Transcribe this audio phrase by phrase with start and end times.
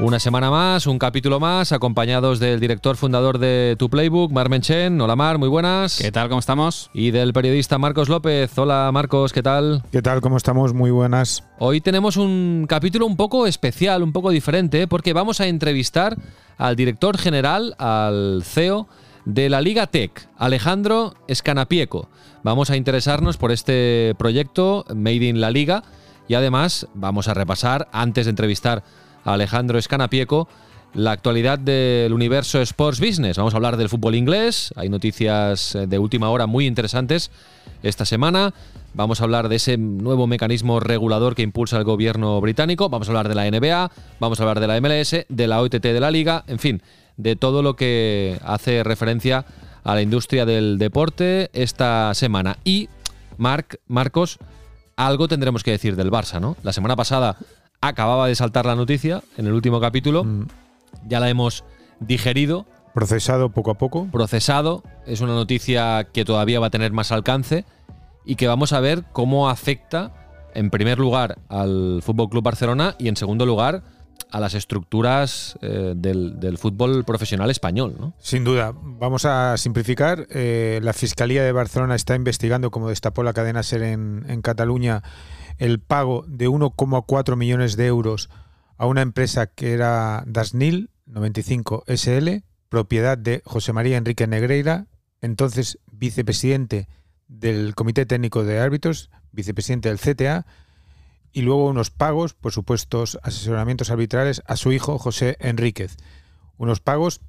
[0.00, 5.00] Una semana más, un capítulo más, acompañados del director fundador de Tu Playbook, Mar Menchen.
[5.00, 5.98] Hola Mar, muy buenas.
[5.98, 6.28] ¿Qué tal?
[6.28, 6.90] ¿Cómo estamos?
[6.92, 8.58] Y del periodista Marcos López.
[8.58, 9.84] Hola Marcos, ¿qué tal?
[9.92, 10.20] ¿Qué tal?
[10.20, 10.74] ¿Cómo estamos?
[10.74, 11.44] Muy buenas.
[11.60, 16.16] Hoy tenemos un capítulo un poco especial, un poco diferente, porque vamos a entrevistar
[16.58, 18.88] al director general, al CEO
[19.24, 22.08] de la Liga Tech, Alejandro Escanapieco.
[22.42, 25.84] Vamos a interesarnos por este proyecto Made in la Liga
[26.26, 28.82] y además vamos a repasar, antes de entrevistar
[29.24, 30.48] Alejandro Escanapieco,
[30.94, 33.36] la actualidad del universo Sports Business.
[33.36, 37.30] Vamos a hablar del fútbol inglés, hay noticias eh, de última hora muy interesantes
[37.82, 38.54] esta semana.
[38.94, 42.88] Vamos a hablar de ese nuevo mecanismo regulador que impulsa el gobierno británico.
[42.88, 45.82] Vamos a hablar de la NBA, vamos a hablar de la MLS, de la OTT
[45.82, 46.82] de la Liga, en fin,
[47.16, 49.44] de todo lo que hace referencia
[49.82, 52.58] a la industria del deporte esta semana.
[52.64, 52.88] Y,
[53.36, 54.38] Marc, Marcos,
[54.96, 56.56] algo tendremos que decir del Barça, ¿no?
[56.62, 57.36] La semana pasada
[57.88, 60.24] acababa de saltar la noticia en el último capítulo.
[60.24, 60.46] Mm,
[61.08, 61.64] Ya la hemos
[62.00, 64.06] digerido, Procesado poco a poco.
[64.12, 64.82] procesado.
[65.06, 67.64] Es una noticia que todavía va a tener más alcance
[68.24, 70.12] y que vamos a ver cómo afecta,
[70.54, 73.82] en primer lugar, al Fútbol Club Barcelona y, en segundo lugar,
[74.30, 77.96] a las estructuras eh, del, fútbol profesional español.
[77.98, 78.14] ¿no?
[78.18, 78.72] Sin duda.
[78.74, 80.26] Vamos a simplificar.
[80.30, 85.02] Eh, la Fiscalía de Barcelona está investigando, como destapó la cadena SER en, en Cataluña,
[85.58, 88.28] el pago de 1,4 millones de euros
[88.76, 94.86] a una empresa que era Dasnil 95 SL, propiedad de José María Enrique Negreira,
[95.20, 96.88] entonces vicepresidente
[97.28, 100.46] del Comité Técnico de Árbitros, vicepresidente del CTA,
[101.34, 105.96] y luego unos pagos por supuestos asesoramientos arbitrales a su hijo José Enríquez.
[106.56, 107.20] Unos pagos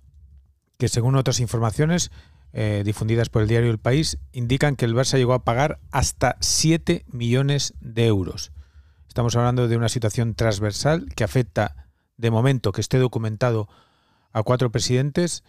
[0.77, 2.11] que según otras informaciones
[2.53, 6.38] eh, difundidas por el diario El País indican que el Barça llegó a pagar hasta
[6.39, 8.51] 7 millones de euros.
[9.07, 13.67] Estamos hablando de una situación transversal que afecta de momento que esté documentado
[14.31, 15.44] a cuatro presidentes.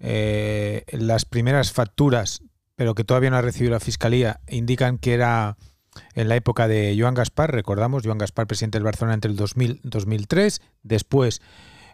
[0.00, 2.42] Eh, las primeras facturas,
[2.74, 5.58] pero que todavía no ha recibido la Fiscalía, indican que era
[6.14, 9.80] en la época de Joan Gaspar, recordamos, Joan Gaspar, presidente del Barcelona entre el 2000
[9.82, 11.40] 2003, después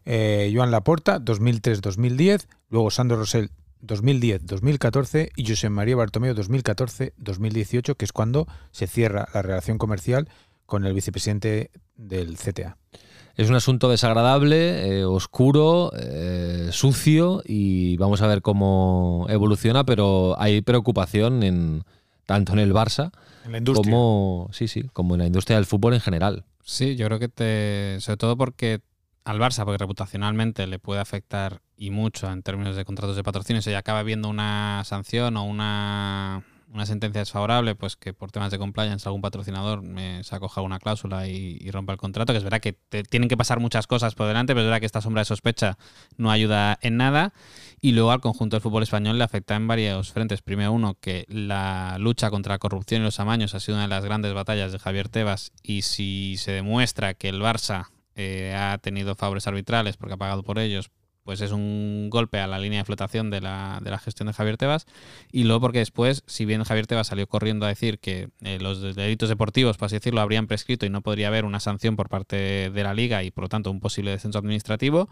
[0.05, 3.51] eh, Joan Laporta, 2003-2010, luego Sandro Rosell,
[3.83, 10.29] 2010-2014 y José María Bartomeu, 2014-2018, que es cuando se cierra la relación comercial
[10.67, 12.77] con el vicepresidente del CTA.
[13.37, 20.41] Es un asunto desagradable, eh, oscuro, eh, sucio y vamos a ver cómo evoluciona, pero
[20.41, 21.85] hay preocupación en
[22.27, 23.11] tanto en el Barça
[23.45, 23.93] En la industria.
[23.93, 26.45] como sí, sí, como en la industria del fútbol en general.
[26.65, 28.01] Sí, yo creo que te.
[28.01, 28.81] Sobre todo porque
[29.25, 33.63] al Barça, porque reputacionalmente le puede afectar y mucho en términos de contratos de patrocinio,
[33.63, 38.59] si acaba viendo una sanción o una, una sentencia desfavorable, pues que por temas de
[38.59, 42.61] compliance algún patrocinador me se acoja una cláusula y, rompa el contrato, que es verdad
[42.61, 42.73] que
[43.09, 45.79] tienen que pasar muchas cosas por delante, pero es verdad que esta sombra de sospecha
[46.17, 47.33] no ayuda en nada.
[47.81, 50.43] Y luego al conjunto del fútbol español le afecta en varios frentes.
[50.43, 53.89] Primero uno, que la lucha contra la corrupción y los amaños ha sido una de
[53.89, 58.79] las grandes batallas de Javier Tebas y si se demuestra que el Barça eh, ha
[58.79, 60.91] tenido favores arbitrales porque ha pagado por ellos,
[61.25, 64.35] pues es un golpe a la línea de flotación de la, de la gestión de
[64.35, 64.87] Javier Tebas.
[65.33, 68.95] Y luego porque después, si bien Javier Tebas salió corriendo a decir que eh, los
[68.95, 72.71] delitos deportivos, por así decirlo, habrían prescrito y no podría haber una sanción por parte
[72.71, 75.09] de la liga y por lo tanto un posible descenso administrativo,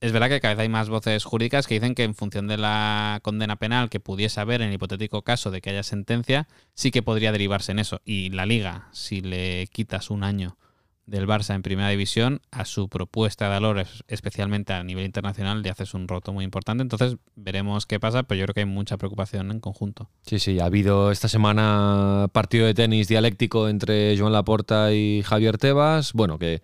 [0.00, 2.58] es verdad que cada vez hay más voces jurídicas que dicen que en función de
[2.58, 6.90] la condena penal que pudiese haber en el hipotético caso de que haya sentencia, sí
[6.90, 8.02] que podría derivarse en eso.
[8.04, 10.58] Y la liga, si le quitas un año
[11.06, 15.70] del Barça en primera división, a su propuesta de valores, especialmente a nivel internacional, le
[15.70, 16.82] haces un roto muy importante.
[16.82, 20.08] Entonces veremos qué pasa, pero yo creo que hay mucha preocupación en conjunto.
[20.26, 25.58] Sí, sí, ha habido esta semana partido de tenis dialéctico entre Joan Laporta y Javier
[25.58, 26.12] Tebas.
[26.14, 26.62] Bueno, que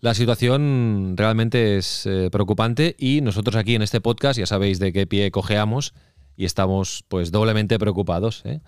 [0.00, 4.92] la situación realmente es eh, preocupante y nosotros aquí en este podcast ya sabéis de
[4.92, 5.92] qué pie cojeamos
[6.36, 8.60] y estamos pues doblemente preocupados ¿eh?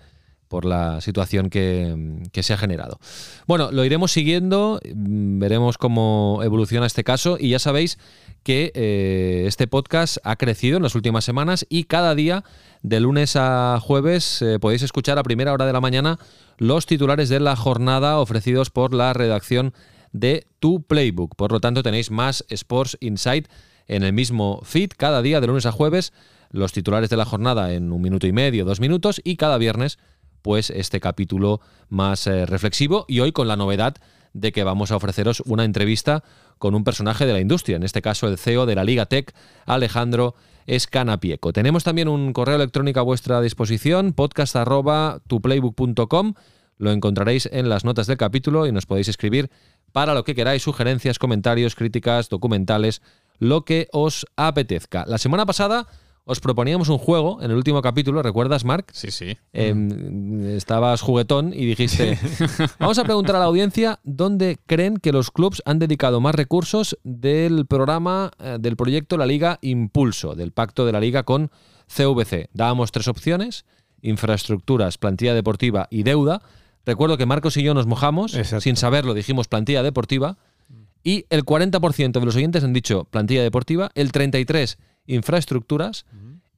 [0.51, 2.99] Por la situación que, se ha generado.
[3.47, 7.97] Bueno, lo iremos siguiendo, mm, veremos cómo evoluciona este caso y ya sabéis
[8.43, 12.43] que eh, este podcast ha crecido en las últimas semanas y cada día,
[12.83, 16.19] de lunes a jueves, eh, podéis escuchar a primera hora de la mañana
[16.57, 19.73] los titulares de la jornada ofrecidos por la redacción
[20.11, 21.37] de Tu Playbook.
[21.37, 23.47] Por lo tanto, tenéis más Sports Insight
[23.87, 26.11] en el mismo feed cada día de lunes a jueves,
[26.51, 29.99] los titulares de la jornada en un minuto y medio, dos minutos, y cada viernes,
[30.41, 33.95] pues este capítulo más eh, reflexivo y hoy con la novedad
[34.33, 36.23] de que vamos a ofreceros una entrevista
[36.57, 39.33] con un personaje de la industria, en este caso el CEO de la Liga Tech,
[39.65, 40.35] Alejandro
[40.67, 41.53] Escanapieco.
[41.53, 46.33] Tenemos también un correo electrónico a vuestra disposición, podcast.tuplaybook.com.
[46.77, 49.49] Lo encontraréis en las notas del capítulo y nos podéis escribir
[49.91, 53.01] para lo que queráis, sugerencias, comentarios, críticas, documentales,
[53.39, 55.05] lo que os apetezca.
[55.07, 55.87] La semana pasada
[56.23, 58.85] os proponíamos un juego en el último capítulo, ¿recuerdas, Mark?
[58.93, 59.37] Sí, sí.
[59.53, 62.17] Eh, estabas juguetón y dijiste,
[62.79, 66.97] vamos a preguntar a la audiencia dónde creen que los clubs han dedicado más recursos
[67.03, 71.49] del programa, eh, del proyecto La Liga Impulso, del pacto de la Liga con
[71.87, 72.49] CVC.
[72.53, 73.65] Dábamos tres opciones,
[74.01, 76.41] infraestructuras, plantilla deportiva y deuda.
[76.85, 78.61] Recuerdo que Marcos y yo nos mojamos, Exacto.
[78.61, 80.37] sin saberlo dijimos plantilla deportiva,
[81.03, 84.77] y el 40% de los oyentes han dicho plantilla deportiva, el 33%
[85.07, 86.05] infraestructuras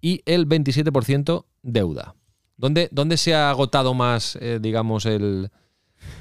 [0.02, 2.16] y el 27% deuda.
[2.58, 5.50] ¿Dónde, dónde se ha agotado más, eh, digamos, el,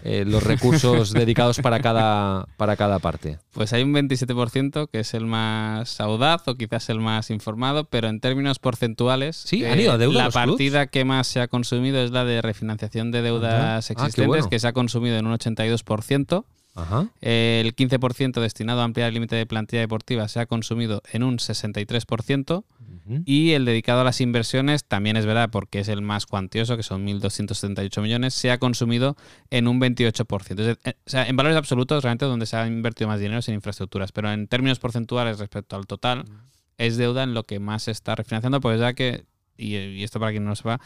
[0.02, 3.38] eh, los recursos dedicados para cada, para cada parte?
[3.52, 8.08] Pues hay un 27% que es el más audaz o quizás el más informado, pero
[8.08, 10.34] en términos porcentuales, Sí, han ido a deuda la clubs.
[10.34, 14.48] partida que más se ha consumido es la de refinanciación de deudas Ah, existentes, bueno.
[14.48, 16.44] que se ha consumido en un 82%.
[16.74, 17.08] Ajá.
[17.20, 21.38] El 15% destinado a ampliar el límite de plantilla deportiva se ha consumido en un
[21.38, 22.64] 63%.
[23.04, 23.22] Ujú.
[23.26, 26.82] Y el dedicado a las inversiones también es verdad, porque es el más cuantioso, que
[26.82, 29.16] son 1.278 millones, se ha consumido
[29.50, 30.60] en un 28%.
[30.62, 33.40] Es de- eh, o sea, en valores absolutos, realmente donde se ha invertido más dinero
[33.40, 36.24] es en infraestructuras, pero en términos porcentuales respecto al total,
[36.78, 39.24] es deuda en lo que más se está refinanciando, pues ya que,
[39.56, 40.80] y, y esto para quien no lo sepa,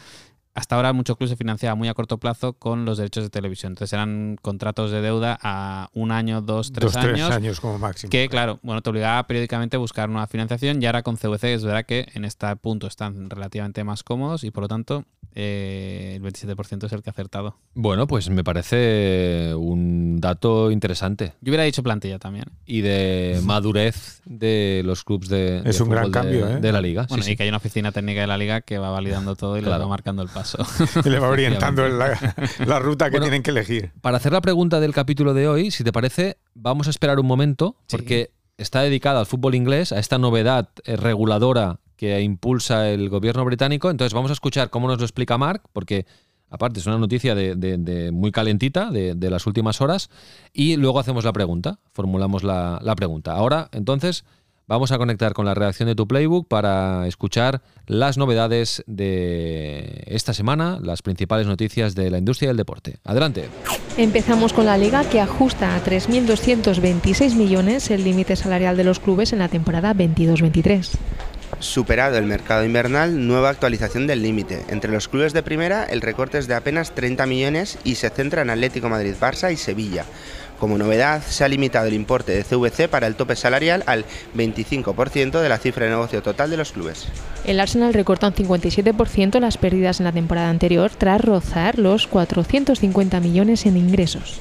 [0.57, 3.73] hasta ahora muchos clubes se financiaban muy a corto plazo con los derechos de televisión.
[3.73, 7.29] Entonces eran contratos de deuda a un año, dos, tres Dos, tres años.
[7.29, 8.09] años como máximo.
[8.09, 11.63] Que, claro, bueno, te obligaba periódicamente a buscar nueva financiación y ahora con CVC es
[11.63, 15.05] verdad que en este punto están relativamente más cómodos y por lo tanto
[15.39, 17.57] eh, el 27% es el que ha acertado.
[17.75, 22.45] Bueno, pues me parece un dato interesante Yo hubiera dicho plantilla también.
[22.65, 26.59] y de madurez de los clubes de, Es de un gran fútbol de- cambio, ¿eh?
[26.59, 27.05] de la liga.
[27.07, 27.33] Bueno, sí.
[27.33, 29.83] y que hay una oficina técnica de la liga que va validando todo y Claro.
[29.83, 30.57] va marcando el paso.
[31.05, 32.35] Y le va orientando en la,
[32.65, 33.91] la ruta que Bueno, tienen que elegir.
[34.01, 37.27] Para hacer la pregunta del capítulo de hoy, si te parece, vamos a esperar un
[37.27, 37.95] momento, Sí.
[37.97, 43.43] porque está dedicada al fútbol inglés, a esta novedad eh, reguladora que impulsa el gobierno
[43.43, 43.89] británico.
[43.89, 46.05] Entonces vamos a escuchar cómo nos lo explica Mark, porque
[46.49, 50.09] aparte es una noticia de, muy calentita, de, de las últimas horas,
[50.53, 53.33] y luego hacemos la pregunta, formulamos la, la pregunta.
[53.33, 54.23] Ahora, entonces,
[54.67, 60.33] vamos a conectar con la redacción de tu Playbook para escuchar las novedades de esta
[60.33, 62.97] semana, las principales noticias de la industria del deporte.
[63.03, 63.49] Adelante.
[63.97, 69.33] Empezamos con la liga que ajusta a 3.226 millones el límite salarial de los clubes
[69.33, 70.91] en la temporada 22-23.
[71.59, 74.63] Superado el mercado invernal, nueva actualización del límite.
[74.69, 78.43] Entre los clubes de primera, el recorte es de apenas 30 millones y se centra
[78.43, 80.05] en Atlético Madrid, Barça y Sevilla.
[80.59, 84.05] Como novedad, se ha limitado el importe de CVC para el tope salarial al
[84.35, 87.07] 25% de la cifra de negocio total de los clubes.
[87.45, 93.19] El Arsenal recorta un 57% las pérdidas en la temporada anterior tras rozar los 450
[93.19, 94.39] millones en ingresos.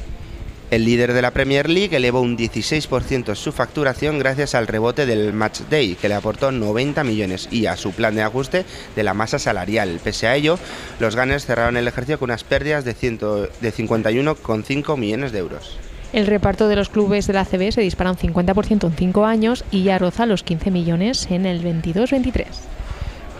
[0.69, 5.33] El líder de la Premier League elevó un 16% su facturación gracias al rebote del
[5.33, 8.65] Match Day, que le aportó 90 millones, y a su plan de ajuste
[8.97, 10.01] de la masa salarial.
[10.03, 10.59] Pese a ello,
[10.99, 13.19] los Gunners cerraron el ejercicio con unas pérdidas de, 100
[13.61, 15.79] de 51,5 millones de euros.
[16.13, 19.65] El reparto de los clubes de la CB se dispara un 50% en 5 años
[19.71, 22.47] y ya roza los 15 millones en el 22-23.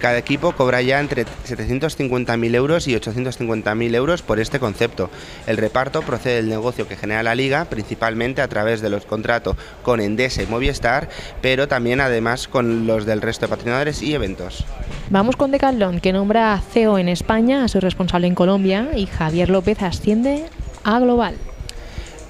[0.01, 5.11] Cada equipo cobra ya entre 750.000 euros y 850.000 euros por este concepto.
[5.47, 9.57] El reparto procede del negocio que genera la liga, principalmente a través de los contratos
[9.83, 11.09] con Endesa y Movistar,
[11.41, 14.65] pero también además con los del resto de patrocinadores y eventos.
[15.11, 19.07] Vamos con Decathlon, que nombra a CEO en España, a su responsable en Colombia, y
[19.07, 20.45] Javier López asciende
[20.85, 21.37] a Global.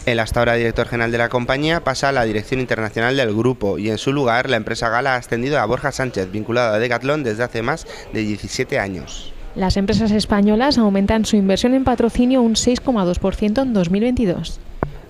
[0.07, 3.77] El hasta ahora director general de la compañía pasa a la dirección internacional del grupo
[3.77, 7.25] y en su lugar la empresa Gala ha ascendido a Borja Sánchez, vinculado a Decathlon
[7.25, 9.33] desde hace más de 17 años.
[9.57, 14.61] Las empresas españolas aumentan su inversión en patrocinio un 6,2% en 2022.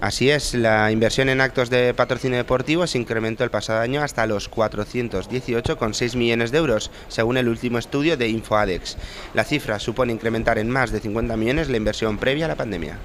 [0.06, 4.25] Así es, la inversión en actos de patrocinio deportivo se incrementó el pasado año hasta
[4.28, 8.98] los 418,6 millones de euros, según el último estudio de InfoAdex.
[9.34, 13.00] La cifra supone incrementar en más de 50 millones la inversión previa a la pandemia.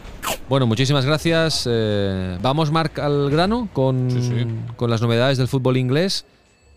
[0.47, 1.67] Bueno, muchísimas gracias.
[1.67, 4.45] Eh, vamos, Marc, al grano con, Sí, sí.
[4.75, 6.27] con las novedades del fútbol inglés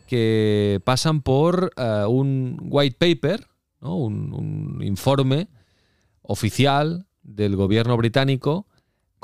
[0.06, 3.46] que pasan por eh, un white paper,
[3.82, 3.96] ¿no?
[3.98, 5.48] un, un informe
[6.22, 8.66] oficial del gobierno británico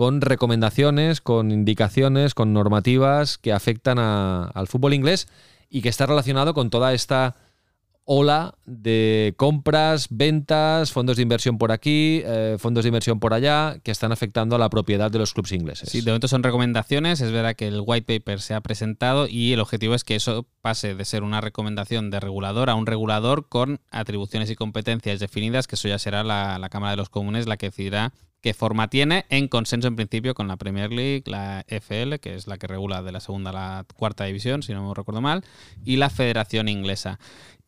[0.00, 5.28] con recomendaciones, con indicaciones, con normativas que afectan al fútbol inglés
[5.68, 7.36] y que está relacionado con toda esta
[8.06, 13.76] ola de compras, ventas, fondos de inversión por aquí, eh, fondos de inversión por allá,
[13.82, 15.90] que están afectando a la propiedad de los clubes ingleses.
[15.90, 17.20] Sí, de momento son recomendaciones.
[17.20, 20.46] Es verdad que el white paper se ha presentado y el objetivo es que eso
[20.62, 25.66] pase de ser una recomendación de regulador a un regulador con atribuciones y competencias definidas,
[25.66, 29.26] que eso ya será la Cámara de los Comunes la que decidirá qué forma tiene,
[29.28, 33.02] en consenso en principio con la Premier League, la FL, que es la que regula
[33.02, 35.44] de la segunda a la cuarta división, si no me recuerdo mal,
[35.84, 37.18] y la Federación Inglesa.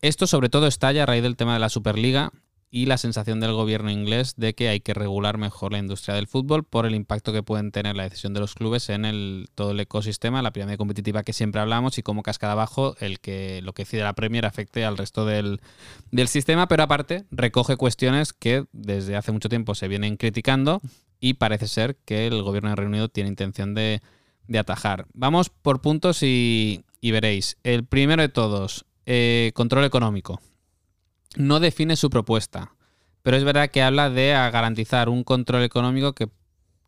[0.01, 2.31] Esto sobre todo estalla a raíz del tema de la Superliga
[2.75, 6.25] y la sensación del gobierno inglés de que hay que regular mejor la industria del
[6.25, 9.71] fútbol por el impacto que pueden tener la decisión de los clubes en el, todo
[9.71, 13.73] el ecosistema, la pirámide competitiva que siempre hablamos y cómo cascada abajo el que lo
[13.73, 15.61] que decide la Premier afecte al resto del,
[16.09, 20.81] del sistema, pero aparte recoge cuestiones que desde hace mucho tiempo se vienen criticando
[21.19, 24.01] y parece ser que el gobierno de Reino Unido tiene intención de,
[24.47, 25.05] de atajar.
[25.13, 27.55] Vamos por puntos y, y veréis.
[27.61, 30.41] El primero de todos, eh, control económico.
[31.35, 32.75] No define su propuesta,
[33.21, 36.29] pero es verdad que habla de garantizar un control económico que,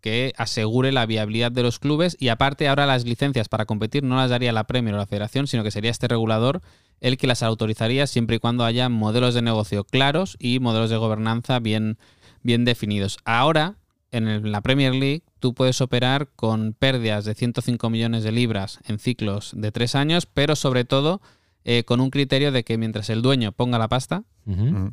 [0.01, 4.15] que asegure la viabilidad de los clubes y aparte ahora las licencias para competir no
[4.15, 6.61] las daría la Premier o la Federación, sino que sería este regulador
[7.01, 10.97] el que las autorizaría siempre y cuando haya modelos de negocio claros y modelos de
[10.97, 11.97] gobernanza bien,
[12.41, 13.17] bien definidos.
[13.25, 13.77] Ahora,
[14.11, 18.97] en la Premier League, tú puedes operar con pérdidas de 105 millones de libras en
[18.97, 21.21] ciclos de tres años, pero sobre todo
[21.65, 24.23] eh, con un criterio de que mientras el dueño ponga la pasta,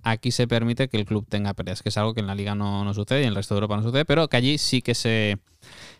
[0.03, 2.55] aquí se permite que el club tenga pérdidas, que es algo que en la liga
[2.55, 4.81] no, no sucede y en el resto de Europa no sucede, pero que allí sí
[4.81, 5.39] que se,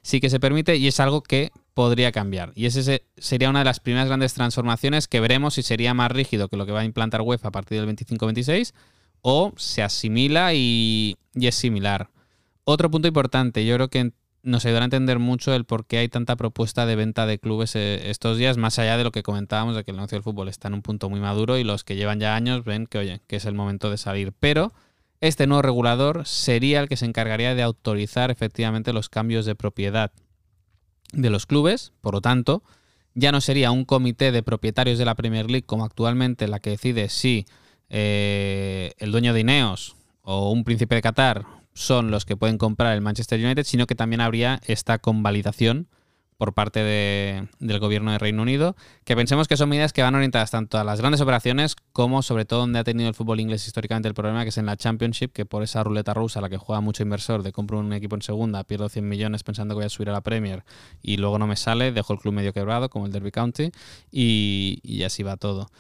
[0.01, 2.53] sí que se permite y es algo que podría cambiar.
[2.55, 6.11] Y ese se- sería una de las primeras grandes transformaciones que veremos si sería más
[6.11, 8.73] rígido que lo que va a implantar UEFA a partir del 25-26
[9.21, 12.09] o se asimila y, y es similar.
[12.65, 16.09] Otro punto importante, yo creo que nos ayudará a entender mucho el por qué hay
[16.09, 19.77] tanta propuesta de venta de clubes eh, estos días, más allá de lo que comentábamos
[19.77, 21.97] de que el negocio del fútbol está en un punto muy maduro y los que
[21.97, 24.33] llevan ya años ven que, oye, que es el momento de salir.
[24.39, 24.73] Pero
[25.21, 30.11] este nuevo regulador sería el que se encargaría de autorizar efectivamente los cambios de propiedad
[31.13, 32.63] de los clubes, por lo tanto,
[33.15, 36.71] ya no sería un comité de propietarios de la Premier League como actualmente la que
[36.71, 37.47] decide si
[37.91, 42.95] eh, el dueño de Ineos o un príncipe de Qatar son los que pueden comprar
[42.95, 45.89] el Manchester United, sino que también habría esta convalidación
[46.39, 48.75] por parte de- del gobierno de Reino Unido,
[49.05, 52.45] que pensemos que son medidas que van orientadas tanto a las grandes operaciones como sobre
[52.45, 55.33] todo donde ha tenido el fútbol inglés históricamente el problema, que es en la Championship,
[55.33, 58.23] que por esa ruleta rusa la que juega mucho inversor de compro un equipo en
[58.23, 60.65] segunda, pierdo 100 millones pensando que voy a subir a la Premier
[61.01, 63.71] y luego no me sale, dejo el club medio quebrado como el Derby County
[64.11, 65.71] y así va todo.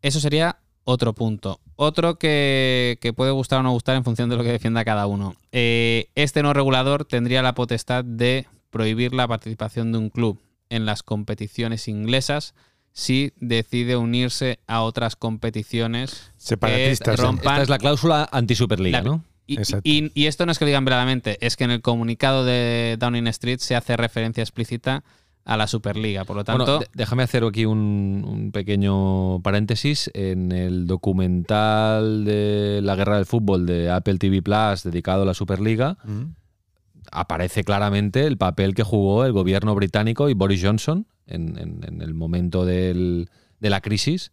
[0.00, 1.60] Eso sería otro punto.
[1.74, 5.06] Otro que, que puede gustar o no gustar en función de lo que defienda cada
[5.06, 5.34] uno.
[5.52, 10.40] Eh, este no regulador tendría la potestad de prohibir la participación de un club
[10.70, 12.54] en las competiciones inglesas
[12.92, 17.16] si decide unirse a otras competiciones Separatistas.
[17.16, 17.24] que ¿eh?
[17.26, 19.22] rompan- Esta es la cláusula anti-Superliga, ¿no?
[19.46, 19.82] y, Exacto.
[19.84, 22.96] y- y esto no es que lo digan veladamente, es que en el comunicado de
[22.98, 25.04] Downing Street se hace referencia explícita
[25.46, 26.24] a la Superliga.
[26.24, 30.10] Por lo tanto, Bueno, déjame hacer aquí un, un pequeño paréntesis.
[30.12, 35.34] En el documental de la guerra del fútbol de Apple TV Plus dedicado a la
[35.34, 36.34] Superliga, Mm.
[37.12, 42.02] aparece claramente el papel que jugó el gobierno británico y Boris Johnson en, en- en
[42.02, 43.28] el momento del-
[43.60, 44.32] de la crisis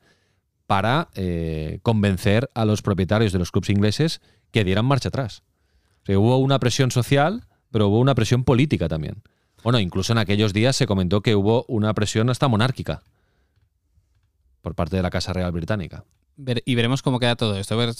[0.65, 5.43] para eh, convencer a los propietarios de los clubes ingleses que dieran marcha atrás.
[6.01, 9.21] O sea, hubo una presión social, pero hubo una presión política también.
[9.63, 13.01] Bueno, incluso en aquellos días se comentó que hubo una presión hasta monárquica
[14.61, 16.03] por parte de la Casa Real Británica.
[16.35, 17.77] ver- y veremos cómo queda todo esto.
[17.77, 17.93] Ver-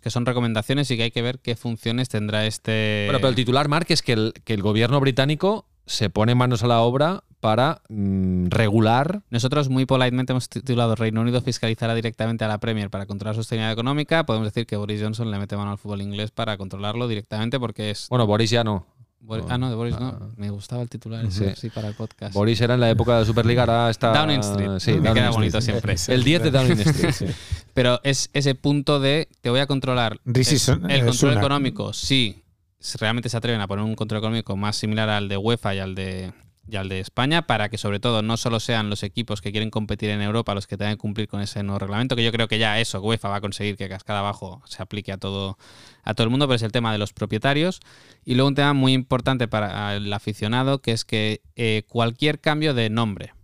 [0.00, 3.04] que son recomendaciones y que hay que ver qué funciones tendrá este...
[3.06, 6.64] Bueno, pero el titular, Mark, es que el, que el gobierno británico se pone manos
[6.64, 12.44] a la obra para mm, regular Nosotros muy politemente hemos titulado Reino Unido fiscalizará directamente
[12.44, 14.26] a la Premier para controlar su sostenibilidad económica.
[14.26, 17.90] Podemos decir que Boris Johnson le mete mano al fútbol inglés para controlarlo directamente porque
[17.90, 18.08] es...
[18.08, 18.86] Bueno, Boris ya no.
[19.20, 19.44] No.
[19.48, 20.08] ah, no, de Boris no.
[20.20, 20.28] Ah.
[20.36, 21.44] Me gustaba el titular, Sí.
[21.44, 22.32] ese, sí, para el podcast.
[22.32, 24.12] Boris era en la época de la Superliga, ahora está.
[24.12, 24.70] Downing Street.
[24.78, 25.32] Sí, Me Downing queda Street.
[25.34, 25.96] bonito siempre.
[26.08, 27.12] El 10 de Downing Street.
[27.12, 27.26] sí.
[27.74, 31.92] Pero es ese punto de te voy a controlar es- el control económico.
[31.92, 32.42] Sí,
[32.78, 35.78] si realmente se atreven a poner un control económico más similar al de UEFA y
[35.80, 36.32] al de,
[36.68, 39.70] y al de España, para que sobre todo no solo sean los equipos que quieren
[39.70, 42.48] competir en Europa los que tengan que cumplir con ese nuevo reglamento, que yo creo
[42.48, 45.58] que ya eso, UEFA va a conseguir que cascada abajo se aplique a todo,
[46.02, 47.80] a todo el mundo, pero es el tema de los propietarios.
[48.24, 52.74] Y luego un tema muy importante para el aficionado, que es que eh, cualquier cambio
[52.74, 53.34] de nombre,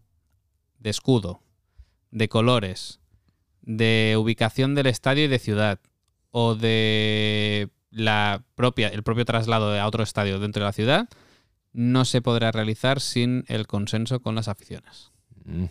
[0.78, 1.42] de escudo,
[2.10, 3.00] de colores,
[3.60, 5.78] de ubicación del estadio y de ciudad,
[6.32, 11.08] o de la propia, el propio traslado a otro estadio dentro de la ciudad,
[11.72, 15.12] no se podrá realizar sin el consenso con las aficiones.
[15.44, 15.66] Mm,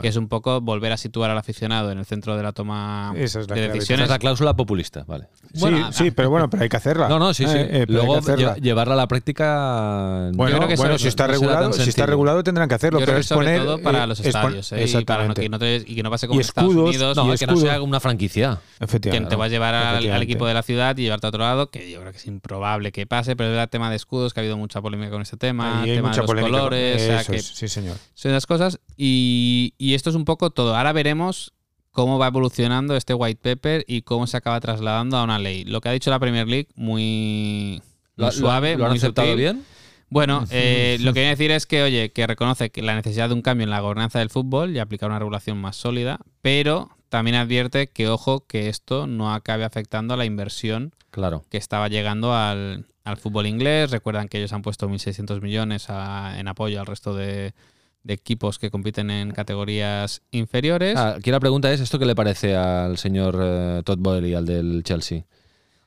[0.00, 0.02] bueno.
[0.02, 3.12] Que es un poco volver a situar al aficionado en el centro de la toma
[3.16, 3.64] Esa es la de.
[3.64, 4.04] Esa decisiones.
[4.04, 5.28] es la cláusula populista, vale.
[5.58, 7.08] Bueno, sí, sí, pero bueno, pero hay que hacerla.
[7.08, 7.56] No, no, sí, sí.
[7.56, 10.30] Eh, eh, Luego que llevarla a la práctica.
[10.34, 12.74] Bueno, creo que bueno, si está no será tan regulado, si está regulado tendrán que
[12.74, 14.84] hacerlo, Yo pero creo que es sobre poner todo para eh, los estadios, ¿eh?
[14.86, 16.88] y, para no, que no te- y que no pase como Y en Estados escudos,
[16.90, 18.60] Unidos, no, y que no sea una franquicia.
[18.78, 19.30] que efectivamente.
[19.30, 21.90] te vas a llevar al, equipo de la ciudad y llevarte a otro lado, que
[21.90, 24.42] yo creo que es improbable que pase, pero es verdad tema de escudos, que ha
[24.42, 26.56] habido mucha polémica con este tema, hay tema mucha de los polémica.
[26.58, 27.96] colores, o sea, Eso que es, sí, señor.
[28.14, 28.78] son esas cosas.
[28.96, 30.76] Y, y esto es un poco todo.
[30.76, 31.52] Ahora veremos
[31.90, 35.64] cómo va evolucionando este white paper y cómo se acaba trasladando a una ley.
[35.64, 37.82] Lo que ha dicho la Premier League, muy,
[38.16, 39.40] muy ¿Lo, suave, ¿Lo han muy aceptado sutil.
[39.40, 39.64] bien?
[40.08, 43.28] Bueno, eh, lo que voy a decir es que, oye, que reconoce que la necesidad
[43.28, 46.90] de un cambio en la gobernanza del fútbol y aplicar una regulación más sólida, pero
[47.08, 51.44] también advierte que, ojo, que esto no acabe afectando a la inversión Claro.
[51.50, 53.90] que estaba llegando al, al fútbol inglés.
[53.90, 57.52] Recuerdan que ellos han puesto 1.600 millones a- en apoyo al resto de,
[58.02, 60.96] de equipos que compiten en categorías inferiores.
[60.96, 64.46] Ah, aquí la pregunta es: ¿esto qué le parece al señor eh, Todd Boehly, al
[64.46, 65.24] del Chelsea?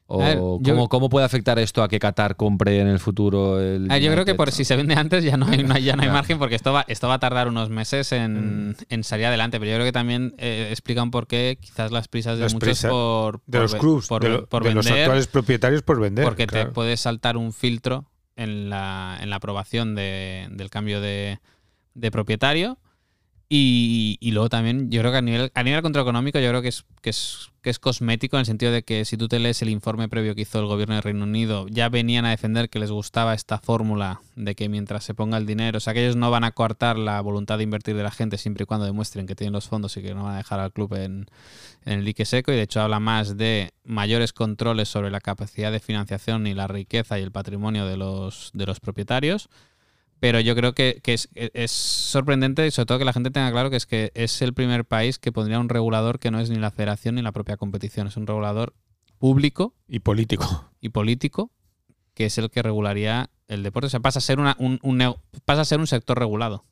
[0.06, 3.60] ¿O ver, yo- ¿cómo, cómo puede afectar esto a que Qatar compre en el futuro
[3.60, 3.88] el.
[3.90, 5.96] Ah, yo creo que por si se vende antes ya no hay, no hay- ya
[5.96, 8.16] no hay margen porque esto va, esto va a tardar unos meses Mm.
[8.16, 9.60] en, en salir adelante.
[9.60, 12.82] Pero yo creo que también eh, explican por qué quizás las prisas de Las muchos
[12.84, 16.00] por, De por los clubs, por, de, lo- por de los vender, actuales propietarios por
[16.00, 16.26] vender.
[16.26, 16.74] porque te claro.
[16.74, 18.06] puede saltar un filtro
[18.36, 21.40] en la, en la aprobación de- del cambio de,
[21.94, 22.78] de propietario.
[23.56, 26.70] Y, y luego también, yo creo que a nivel, a nivel contraeconómico, yo creo que
[26.70, 29.62] es, que, es, que es cosmético en el sentido de que si tú te lees
[29.62, 32.80] el informe previo que hizo el gobierno de Reino Unido, ya venían a defender que
[32.80, 36.16] les gustaba esta fórmula de que mientras se ponga el dinero, o sea, que ellos
[36.16, 39.28] no van a coartar la voluntad de invertir de la gente siempre y cuando demuestren
[39.28, 41.28] que tienen los fondos y que no van a dejar al club en,
[41.86, 42.52] en el dique seco.
[42.52, 46.68] Y de hecho habla más de mayores controles sobre la capacidad de financiación y la
[46.68, 49.50] riqueza y el patrimonio de los, de los propietarios.
[50.24, 53.52] Pero yo creo que, que es, es sorprendente y sobre todo que la gente tenga
[53.52, 56.50] claro que es que es el primer país que pondría un regulador que no es
[56.50, 58.08] ni la federación ni la propia competición.
[58.08, 58.74] Es un regulador
[59.18, 60.72] público Y político.
[60.80, 61.52] y político
[62.14, 63.88] que es el que regularía el deporte.
[63.88, 64.80] O sea, pasa a ser, una, un,
[65.44, 66.64] pasa a ser un sector regulado,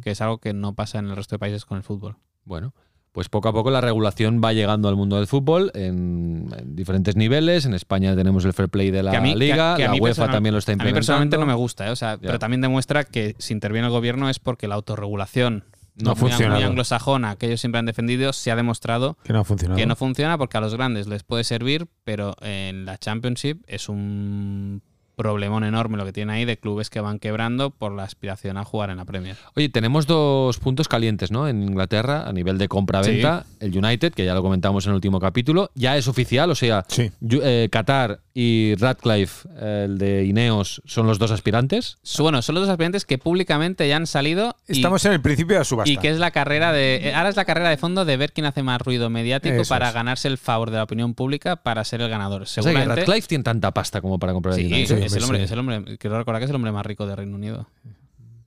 [0.00, 2.18] que es algo que no pasa en el resto de países con el fútbol.
[2.44, 2.72] Bueno,
[3.12, 7.14] pues poco a poco la regulación va llegando al mundo del fútbol en, en diferentes
[7.14, 7.66] niveles.
[7.66, 9.88] En España tenemos el fair play de la Que a mí- que- liga, que a
[9.88, 10.94] la mí UEFA también lo está A mí implementando.
[10.98, 11.90] personalmente no me gusta, ¿eh?
[11.90, 15.64] o sea, pero también demuestra que si interviene el gobierno es porque la autorregulación
[16.02, 19.44] No ha muy- anglosajona que ellos siempre han defendido se ha demostrado Que no ha
[19.44, 19.76] funcionado.
[19.78, 23.90] que no funciona porque a los grandes les puede servir, pero en la Championship es
[23.90, 24.82] un
[25.16, 28.64] problemón enorme lo que tiene ahí de clubes que van quebrando por la aspiración a
[28.64, 29.36] jugar en la Premier.
[29.54, 31.48] Oye, tenemos dos puntos calientes, ¿no?
[31.48, 33.44] En Inglaterra, a nivel de compra-venta.
[33.60, 36.84] El United, que ya lo comentamos en el último capítulo, ya es oficial, o sea,
[36.88, 37.10] Sí.
[37.30, 41.98] Eh, Qatar y Radcliffe, el de Ineos, son los dos aspirantes.
[42.18, 45.54] Bueno, son los dos aspirantes que públicamente ya han salido y, Estamos en el principio
[45.54, 45.90] de la subasta.
[45.90, 47.08] y que es la carrera de...
[47.08, 49.68] eh, Ahora es la carrera de fondo de ver quién hace más ruido mediático Eso
[49.68, 49.94] para es.
[49.94, 52.42] ganarse el favor de la opinión pública para ser el ganador.
[52.42, 53.02] O sea, que Seguramente...
[53.02, 55.01] Radcliffe tiene tanta pasta como para comprar el Sí, United.
[55.06, 57.16] Es, el hombre, es el hombre, quiero recordar que es el hombre más rico de
[57.16, 57.68] Reino Unido.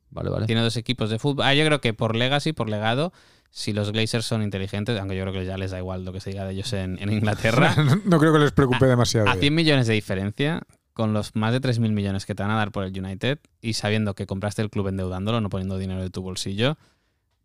[0.10, 0.46] Vale, vale.
[0.46, 1.46] Tiene dos equipos de fútbol.
[1.46, 3.12] Ah, yo creo que por legacy, por legado,
[3.50, 6.20] si los Glazers son inteligentes, aunque yo creo que ya les da igual lo que
[6.22, 9.28] se diga de ellos en, en Inglaterra, no creo que les preocupe A- demasiado.
[9.30, 10.62] a 100 millones de diferencia,
[10.94, 13.74] con los más de 3.000 millones que te van a dar por el United y
[13.74, 16.78] sabiendo que compraste el club endeudándolo, no poniendo dinero de tu bolsillo,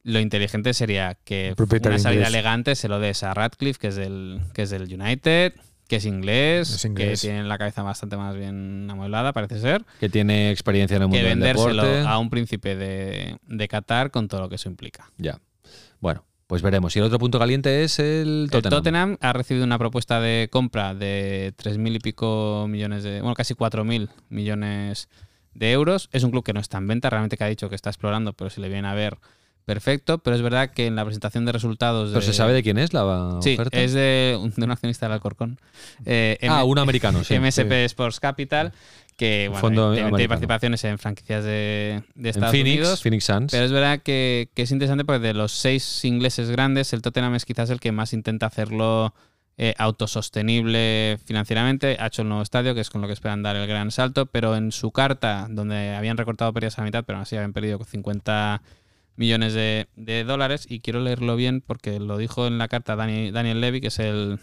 [0.05, 2.29] lo inteligente sería que una salida inglés.
[2.29, 5.55] elegante se lo des a Radcliffe, que es del, que es del United,
[5.90, 7.20] que es inglés, Es inglés.
[7.20, 11.09] que tiene la cabeza bastante más bien amueblada, parece ser, Que tiene experiencia en el
[11.09, 12.09] mundo que del vendérselo deporte.
[12.09, 15.11] a un príncipe de, de Qatar con todo lo que eso implica.
[15.18, 15.40] Ya.
[15.98, 16.94] Bueno, pues veremos.
[16.96, 18.70] Y el otro punto caliente es el El Tottenham.
[18.70, 23.20] Tottenham ha recibido una propuesta de compra de 3.000 y pico millones de...
[23.20, 25.09] Bueno, casi 4.000 millones
[25.55, 26.09] de euros.
[26.12, 28.33] Es un club que no está en venta, realmente que ha dicho que está explorando,
[28.33, 29.18] pero si le viene a ver,
[29.74, 30.18] perfecto.
[30.18, 32.09] Pero es verdad que en la presentación de resultados...
[32.11, 33.78] Pero de- se sabe de quién es la Sí, oferta.
[33.80, 35.59] es de, un- de un accionista del Alcorcón.
[36.04, 37.38] Eh, ah, un americano, sí.
[37.38, 38.72] MSP Sports Capital,
[39.16, 40.28] que bueno, Fondo americano.
[40.28, 43.02] participaciones en franquicias de, de en Estados Phoenix, Unidos.
[43.02, 43.52] Phoenix Suns.
[43.52, 47.35] Pero es verdad que, que es interesante porque de los seis ingleses grandes, el Tottenham
[47.35, 49.14] es quizás el que más intenta hacerlo
[49.59, 51.96] eh, autosostenible financieramente.
[52.00, 54.24] Ha hecho el nuevo estadio, que es con lo que esperan dar el gran salto,
[54.26, 57.52] pero en su carta, donde habían recortado pérdidas a la mitad, pero aún así habían
[57.52, 58.62] perdido 50
[59.20, 63.30] millones de, de dólares, y quiero leerlo bien porque lo dijo en la carta Dani-
[63.30, 64.40] Daniel Levy, que es el,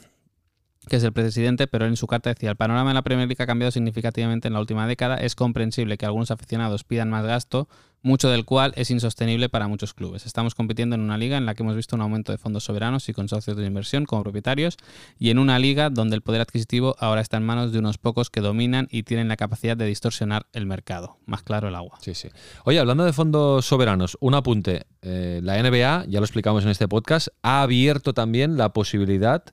[0.88, 3.42] que es el presidente, pero en su carta decía, el panorama en la Premier League
[3.42, 7.68] ha cambiado significativamente en la última década, es comprensible que algunos aficionados pidan más gasto,
[8.02, 10.26] mucho del cual es insostenible para muchos clubes.
[10.26, 13.10] Estamos compitiendo en una liga en la que hemos visto un aumento de fondos soberanos
[13.10, 14.78] y consorcios de inversión como propietarios
[15.20, 18.30] y en una liga donde el poder adquisitivo ahora está en manos de unos pocos
[18.30, 21.18] que dominan y tienen la capacidad de distorsionar el mercado.
[21.26, 21.98] Más claro el agua.
[22.02, 22.30] Sí, sí.
[22.64, 24.86] Oye, hablando de fondos soberanos, un apunte.
[25.02, 29.44] Eh, la NBA, ya lo explicamos en este podcast, ha abierto también la posibilidad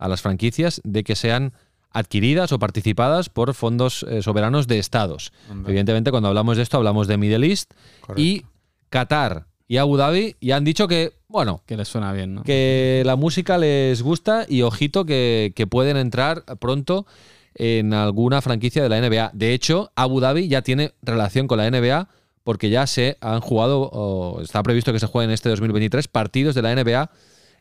[0.00, 1.52] a las franquicias de que sean
[1.92, 5.32] adquiridas o participadas por fondos eh, soberanos de estados.
[5.50, 5.68] Anda.
[5.68, 8.22] Evidentemente, cuando hablamos de esto, hablamos de Middle East Correcto.
[8.22, 8.44] y
[8.88, 12.42] Qatar y Abu Dhabi ya han dicho que, bueno, Que les suena bien, ¿no?
[12.42, 17.06] que la música les gusta y ojito que, que pueden entrar pronto
[17.54, 19.30] en alguna franquicia de la NBA.
[19.32, 22.08] De hecho, Abu Dhabi ya tiene relación con la NBA
[22.42, 26.62] porque ya se han jugado, o está previsto que se jueguen este 2023 partidos de
[26.62, 27.10] la NBA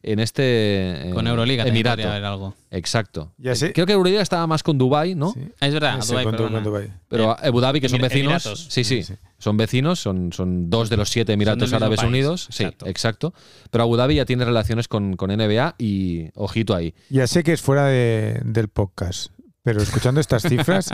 [0.02, 2.08] en este eh, Con Euroliga Emirato.
[2.08, 2.56] haber algo.
[2.72, 3.34] Exacto.
[3.38, 3.74] Ya sé.
[3.74, 5.34] Creo que Euroliga estaba más con Dubai, ¿no?
[5.34, 5.42] Sí.
[5.60, 6.92] Es verdad, Ese Dubái, con- con Dubái.
[7.08, 8.46] Pero Abu Dhabi, que son vecinos.
[8.46, 8.66] Emiratos.
[8.70, 9.20] Sí, sí, Sí, sí.
[9.38, 12.48] Son vecinos, son, son dos de los siete Emiratos Árabes país, Unidos.
[12.52, 12.88] Sí, exacto.
[12.88, 13.34] exacto.
[13.72, 16.94] Pero Abu Dhabi ya tiene relaciones con, con NBA y ojito ahí.
[17.10, 19.32] Ya sé que es fuera de- del podcast,
[19.64, 20.90] pero escuchando estas cifras,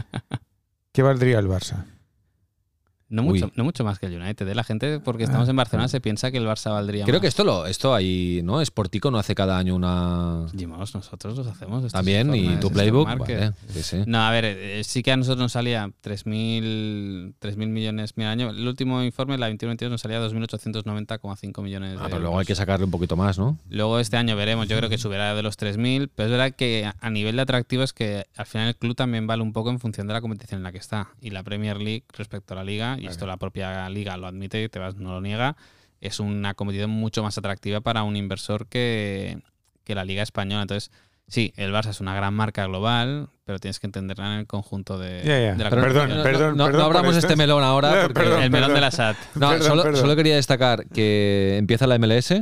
[0.91, 1.85] ¿qué valdría el Barça?
[3.07, 3.27] No Uy.
[3.39, 4.47] mucho, no mucho más que el United.
[4.47, 4.55] ¿eh?
[4.55, 7.21] La gente, porque estamos Ah, en Barcelona, se piensa que el Barça valdría Creo más.
[7.21, 8.63] que esto lo, esto ahí, ¿no?
[8.65, 10.47] Sportico no hace cada año una.
[10.57, 11.91] Jimos, nosotros los hacemos.
[11.91, 13.05] También, y tu playbook.
[13.19, 13.97] vale, sí, sí.
[14.07, 18.49] No, a ver, eh, sí que a nosotros nos salía 3.000 3.000 millones mil año.
[18.49, 22.55] El último informe, la 21-22, nos salía 2.890,5 millones Ah, de pero luego hay que
[22.55, 23.57] sacarle un poquito más, ¿no?
[23.69, 26.85] Luego este año veremos, yo creo que subirá de los 3.000, pero es verdad que
[26.85, 29.69] a- a nivel de atractivo es que al final el club también vale un poco
[29.69, 31.09] en función de la competición en la que está.
[31.21, 34.63] Y la Premier League respecto a la liga, y esto la propia liga lo admite
[34.63, 35.55] y te vas, no lo niega,
[36.01, 39.39] es una competición mucho más atractiva para un inversor que,
[39.83, 40.61] que la liga española.
[40.63, 40.91] Entonces,
[41.27, 44.97] sí, el Barça es una gran marca global, pero tienes que entenderla en el conjunto
[44.99, 45.33] de, ya.
[45.55, 47.91] de la no, perdón, no, perdón no abramos este melón ahora.
[47.95, 48.43] No, porque- perdón.
[48.43, 49.15] el melón de la SAT.
[49.35, 50.01] No, Perdón, solo, perdón.
[50.01, 52.33] solo quería destacar que empieza la MLS.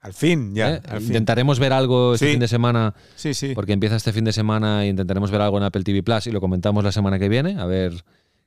[0.00, 0.74] Al fin, ya.
[0.74, 0.82] ¿eh?
[0.88, 1.06] al fin.
[1.08, 2.32] Intentaremos ver algo este Sí.
[2.32, 3.52] fin de semana, Sí, sí.
[3.54, 6.32] porque empieza este fin de semana e intentaremos ver algo en Apple TV Plus y
[6.32, 7.92] lo comentamos la semana que viene, a ver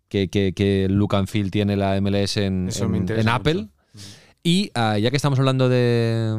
[0.09, 3.53] qué, qué look and feel tiene la MLS en, Eso me en- interesa en Apple.
[3.55, 3.69] mucho.
[4.43, 6.35] Y ah, ya que estamos hablando de,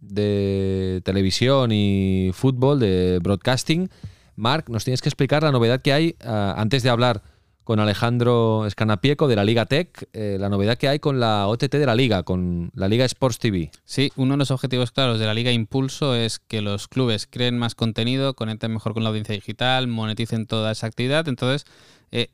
[0.00, 3.90] de televisión y fútbol, de broadcasting,
[4.36, 7.22] Marc, nos tienes que explicar la novedad que hay, ah, antes de hablar
[7.64, 11.74] con Alejandro Escanapieco de la Liga Tech, eh, la novedad que hay con la OTT
[11.78, 13.70] de la Liga, con la Liga Sports TV.
[13.84, 17.58] Sí, uno de los objetivos claros de la Liga Impulso es que los clubes creen
[17.58, 21.28] más contenido, conecten mejor con la audiencia digital, moneticen toda esa actividad.
[21.28, 21.64] Entonces,
[22.10, 22.30] eh,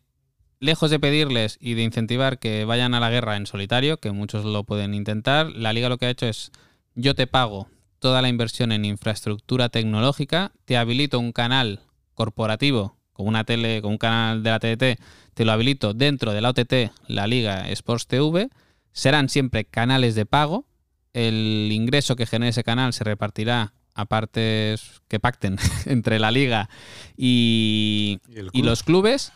[0.60, 4.44] lejos de pedirles y de incentivar que vayan a la guerra en solitario, que muchos
[4.44, 6.52] lo pueden intentar, la Liga lo que ha hecho es
[6.94, 11.80] yo te pago toda la inversión en infraestructura tecnológica, te habilito un canal
[12.14, 15.00] corporativo con una tele, con un canal de la TDT,
[15.34, 18.48] te lo habilito dentro de la OTT, la Liga Sports TV,
[18.92, 20.66] serán siempre canales de pago,
[21.12, 26.68] el ingreso que genere ese canal se repartirá a partes que pacten entre la liga
[27.16, 28.20] y,
[28.52, 29.32] Y los clubes.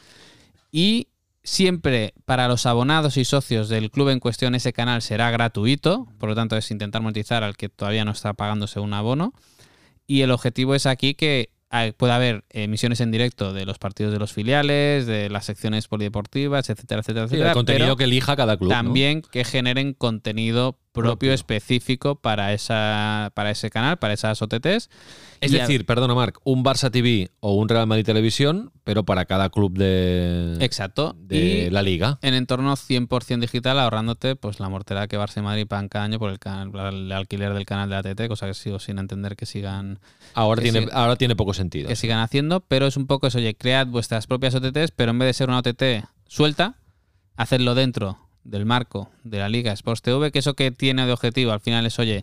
[0.70, 1.08] Y
[1.42, 6.06] siempre para los abonados y socios del club en cuestión ese canal será gratuito.
[6.18, 9.32] Por lo tanto, es intentar monetizar al que todavía no está pagándose un abono.
[10.06, 14.12] Y el objetivo es aquí que hay- pueda haber emisiones en directo de los partidos
[14.12, 17.50] de los filiales, de las secciones polideportivas, etcétera, etcétera, Sí, etcétera.
[17.50, 18.70] el contenido pero- que elija cada club.
[18.70, 18.74] ¿no?
[18.76, 24.90] también que generen contenido propio, específico para esa para ese canal, para esas OTTs.
[25.40, 29.04] Es Y a- decir, perdona Marc, un Barça TV o un Real Madrid Televisión, pero
[29.04, 31.14] para cada club de, exacto.
[31.18, 32.18] de y la liga.
[32.22, 36.18] en entorno 100% digital, ahorrándote pues la mortera que Barça y Madrid pagan cada año
[36.18, 39.46] por el, canal, el alquiler del canal de ATT, cosa que sigo sin entender que
[39.46, 40.00] sigan
[40.34, 41.88] Ahora que tiene, ahora tiene poco sentido.
[41.88, 45.18] que sigan haciendo, pero es un poco eso, oye, cread vuestras propias OTTs, pero en
[45.20, 46.74] vez de ser una OTT suelta,
[47.36, 51.52] hacedlo dentro del marco de la Liga Sports TV, que eso que tiene de objetivo
[51.52, 52.22] al final es, oye,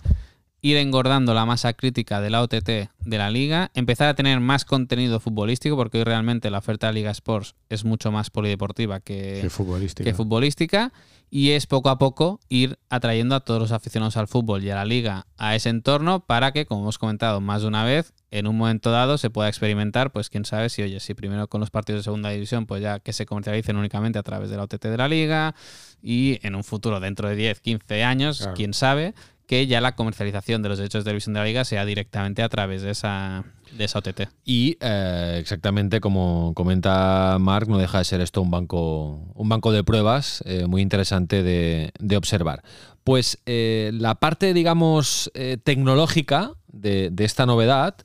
[0.71, 4.65] ir engordando la masa crítica de la OTT de la liga, empezar a tener más
[4.65, 9.47] contenido futbolístico, porque hoy realmente la oferta de Liga Sports es mucho más polideportiva que,
[9.49, 10.03] futbolística.
[10.09, 10.91] que futbolística
[11.29, 14.75] y es poco a poco ir atrayendo a todos los aficionados al fútbol y a
[14.75, 18.47] la liga a ese entorno para que, como hemos comentado más de una vez, en
[18.47, 21.69] un momento dado se pueda experimentar, pues quién sabe si, oye, si primero con los
[21.69, 24.83] partidos de segunda división, pues ya que se comercialicen únicamente a través de la OTT
[24.85, 25.55] de la liga
[26.01, 28.53] y en un futuro dentro de 10, 15 años, Claro.
[28.53, 29.13] quién sabe,
[29.47, 32.49] que ya la comercialización de los derechos de televisión de la liga sea directamente a
[32.49, 34.27] través de esa, de esa OTT.
[34.43, 39.71] Y eh, exactamente como comenta Marc, no deja de ser esto un banco, un banco
[39.71, 42.61] de pruebas eh, muy interesante de, de observar.
[43.05, 45.31] Pues eh, la parte, digamos,
[45.63, 47.95] tecnológica de, de esta novedad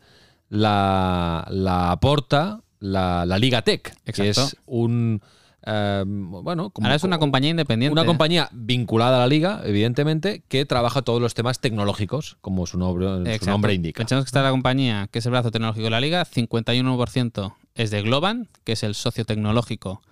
[0.48, 4.42] la, la aporta la, la Liga Tech, que Exacto.
[4.42, 5.20] es un...
[5.64, 7.92] eh, bueno, como- Ahora es una compañía independiente.
[7.92, 12.78] una compañía vinculada a la liga, evidentemente, que trabaja todos los temas tecnológicos, como su
[12.78, 13.98] nombre, su nombre indica.
[13.98, 17.90] Pensamos que está la compañía, que es el brazo tecnológico de la liga, 51% es
[17.90, 20.02] de Globan, que es el socio tecnológico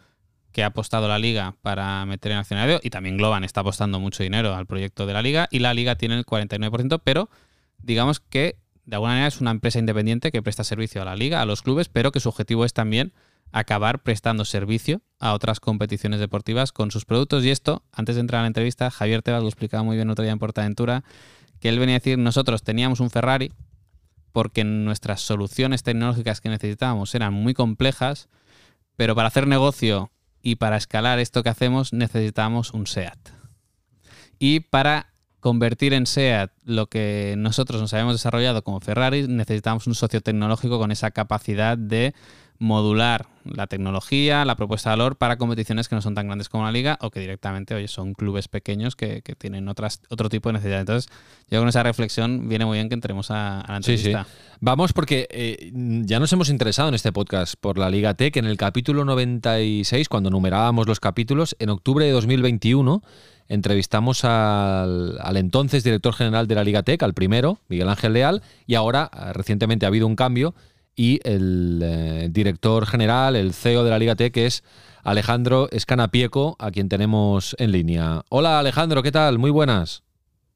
[0.52, 4.22] que ha apostado la liga para meter en accionario, y también Globan está apostando mucho
[4.24, 7.28] dinero al proyecto de la liga, y la liga tiene el 49%, pero
[7.78, 11.40] digamos que de alguna manera es una empresa independiente que presta servicio a la liga,
[11.40, 13.12] a los clubes, pero que su objetivo es también
[13.52, 17.44] acabar prestando servicio a otras competiciones deportivas con sus productos.
[17.44, 20.22] Y esto, antes de entrar a la entrevista, Javier Tebas lo explicaba muy bien otro
[20.22, 21.04] día en Portaventura,
[21.60, 23.52] que él venía a decir, nosotros teníamos un Ferrari
[24.32, 28.28] porque nuestras soluciones tecnológicas que necesitábamos eran muy complejas,
[28.96, 30.10] pero para hacer negocio
[30.42, 33.18] y para escalar esto que hacemos necesitábamos un SEAT.
[34.38, 39.94] Y para convertir en SEAT lo que nosotros nos habíamos desarrollado como Ferrari, necesitamos un
[39.94, 42.14] socio tecnológico con esa capacidad de
[42.60, 46.64] modular la tecnología, la propuesta de valor para competiciones que no son tan grandes como
[46.64, 50.50] la liga o que directamente oye, son clubes pequeños que, que tienen otras, otro tipo
[50.50, 50.82] de necesidades.
[50.82, 51.10] Entonces,
[51.50, 54.08] yo con esa reflexión viene muy bien que entremos a, a la Sí, sí.
[54.10, 54.26] entrevista.
[54.60, 55.72] Vamos porque eh,
[56.04, 60.08] ya nos hemos interesado en este podcast por la Liga Tech en el capítulo 96,
[60.10, 63.02] cuando numerábamos los capítulos, en octubre de 2021
[63.48, 68.42] entrevistamos al, al entonces director general de la Liga Tech, al primero, Miguel Ángel Leal,
[68.66, 70.54] y ahora eh, recientemente ha habido un cambio
[71.00, 74.62] y el eh, director general, el CEO de la Liga Tech es
[75.02, 78.22] Alejandro Escanapieco, a quien tenemos en línea.
[78.28, 79.38] Hola Alejandro, ¿qué tal?
[79.38, 80.02] Muy buenas.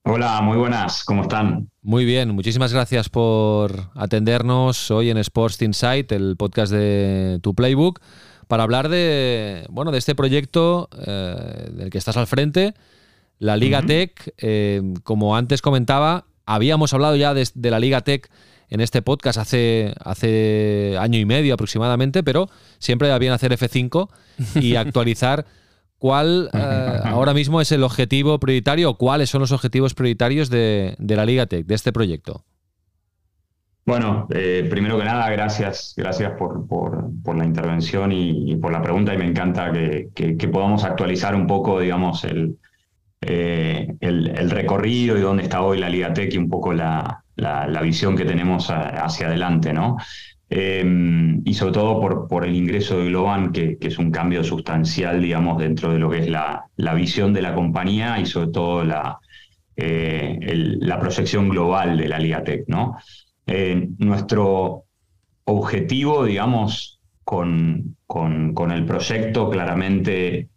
[0.03, 1.71] Hola, muy buenas, ¿cómo están?
[1.81, 8.01] Muy bien, muchísimas gracias por atendernos hoy en Sports Insight, el podcast de tu Playbook,
[8.47, 12.75] para hablar de bueno de este proyecto eh, del que estás al frente,
[13.39, 13.87] la Liga Ujú.
[13.87, 14.35] Tech.
[14.37, 18.29] eh, como antes comentaba, habíamos hablado ya de, de la Liga Tech
[18.71, 22.49] en este podcast hace, hace año y medio aproximadamente, pero
[22.79, 24.09] siempre va bien hacer F5
[24.61, 25.47] y actualizar
[25.99, 30.95] cuál eh, ahora mismo es el objetivo prioritario o cuáles son los objetivos prioritarios de,
[30.99, 32.45] de la Liga Tech, de este proyecto.
[33.87, 38.73] Bueno, eh, primero que nada, gracias, gracias por, por- por la intervención y, y por
[38.73, 42.57] la pregunta y me encanta que, que- que podamos actualizar un poco, digamos, el,
[43.21, 47.24] eh, el, el recorrido y dónde está hoy la Liga Tech y un poco la,
[47.37, 49.97] la- visión que tenemos hacia adelante, ¿no?
[50.51, 55.59] Eh, y sobre todo por, el ingreso de Globan, que, es un cambio sustancial, digamos,
[55.59, 59.19] dentro de lo que es la, visión de la compañía y sobre todo la,
[59.77, 60.39] eh,
[61.01, 62.97] proyección global de la Liga Tech, ¿no?
[63.47, 64.85] Eh, nuestro
[65.45, 67.97] objetivo, digamos, con,
[68.71, 70.49] el proyecto claramente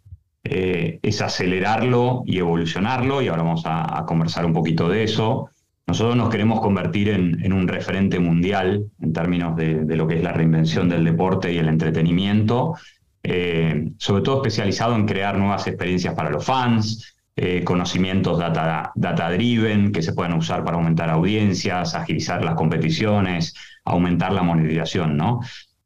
[0.44, 5.50] eh, es acelerarlo y evolucionarlo, y ahora vamos a conversar un poquito de eso.
[5.88, 10.34] Nosotros nos queremos convertir en, un referente mundial en términos de, lo que es la
[10.34, 12.74] reinvención del deporte y el entretenimiento,
[13.22, 19.30] eh, sobre todo especializado en crear nuevas experiencias para los fans, eh, conocimientos data, data
[19.30, 23.54] driven que se puedan usar para aumentar audiencias, agilizar las competiciones,
[23.86, 25.18] aumentar la monetización.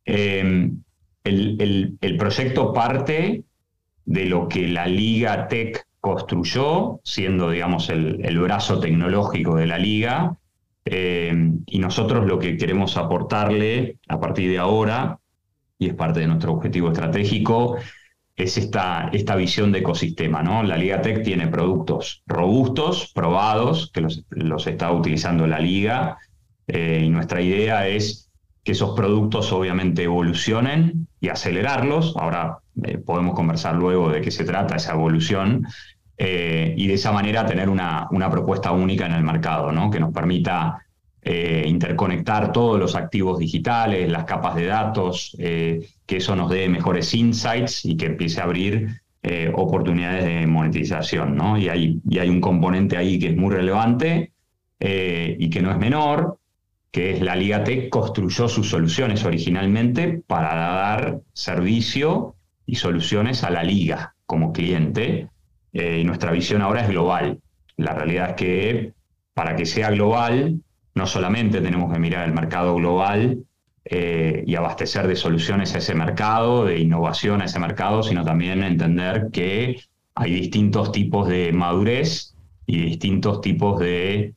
[0.05, 0.69] Eh,
[1.23, 3.45] el proyecto parte
[4.05, 10.37] de lo que la Liga Tech construyó, siendo, digamos, el, brazo tecnológico de la liga,
[10.85, 11.33] eh,
[11.65, 15.21] y nosotros lo que queremos aportarle a partir de ahora,
[15.79, 17.77] y es parte de nuestro objetivo estratégico,
[18.35, 20.65] es esta, esta visión de ecosistema, ¿no?
[20.65, 26.19] La Liga Tech tiene productos robustos, probados, que los, los está utilizando la Liga,
[26.67, 28.29] eh, y nuestra idea es
[28.65, 32.17] que esos productos obviamente evolucionen y acelerarlos.
[32.17, 35.67] Ahora eh, podemos conversar luego de qué se trata esa evolución,
[36.25, 39.91] eh, y de esa manera tener una, una propuesta única en el mercado, ¿no?
[39.91, 40.87] Que nos permita
[41.21, 46.69] eh, interconectar todos los activos digitales, las capas de datos, eh, que eso nos dé
[46.69, 49.03] mejores insights y que empiece a abrir
[49.55, 51.57] oportunidades de monetización, ¿no?
[51.57, 54.33] Y hay, y hay un componente ahí que es muy relevante
[54.81, 56.41] y que no es menor,
[56.91, 62.35] que es la Liga Tech construyó sus soluciones originalmente para dar servicio
[62.67, 65.29] y soluciones a la liga como cliente.
[65.73, 67.41] Eh, y nuestra visión ahora es global.
[67.77, 68.93] La realidad es que
[69.35, 70.61] para que sea global,
[70.95, 73.45] no solamente tenemos que mirar el mercado global
[73.85, 78.63] eh, y abastecer de soluciones a ese mercado, de innovación a ese mercado, sino también
[78.63, 79.81] entender que
[80.15, 82.35] hay distintos tipos de madurez
[82.67, 84.35] y distintos tipos de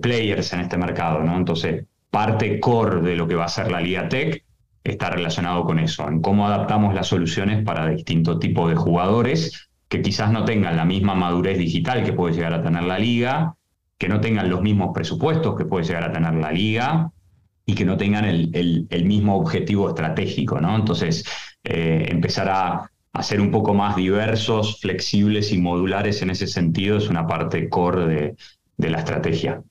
[0.00, 1.36] players en este mercado, ¿no?
[1.36, 4.08] Entonces, parte core de lo que va a ser la Liga
[4.82, 10.02] está relacionado con eso, en cómo adaptamos las soluciones para distintos tipos de jugadores que
[10.02, 13.54] quizás no tengan la misma madurez digital que puede llegar a tener la liga,
[13.96, 17.10] que no tengan los mismos presupuestos que puede llegar a tener la liga,
[17.68, 20.74] y que no tengan el, mismo objetivo estratégico, ¿no?
[20.74, 21.26] Entonces,
[21.64, 26.96] eh, empezar a, a, ser un poco más diversos, flexibles y modulares en ese sentido
[26.96, 28.36] es una parte core de,
[28.78, 29.62] de la estrategia.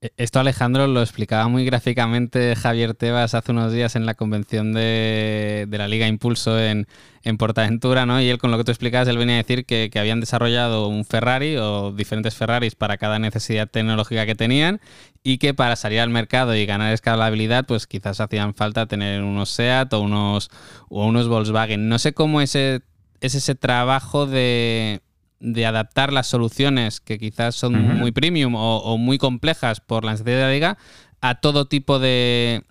[0.00, 4.72] E-, esto Alejandro lo explicaba muy gráficamente Javier Tebas hace unos días en la convención
[4.72, 6.86] de, la Liga Impulso en,
[7.24, 8.20] en, Portaventura, ¿no?
[8.20, 11.04] Y él con lo que tú explicabas, él venía a decir que, habían desarrollado un
[11.04, 14.80] Ferrari o diferentes Ferraris para cada necesidad tecnológica que tenían
[15.24, 19.50] y que para salir al mercado y ganar escalabilidad, pues quizás hacían falta tener unos
[19.50, 20.50] SEAT o unos,
[20.88, 21.88] o unos Volkswagen.
[21.88, 22.82] No sé cómo ese,
[23.20, 25.00] es ese trabajo de
[25.40, 30.36] de adaptar las soluciones que quizás son muy premium o, muy complejas por la necesidad
[30.36, 30.78] de la liga
[31.20, 32.64] a todo tipo de,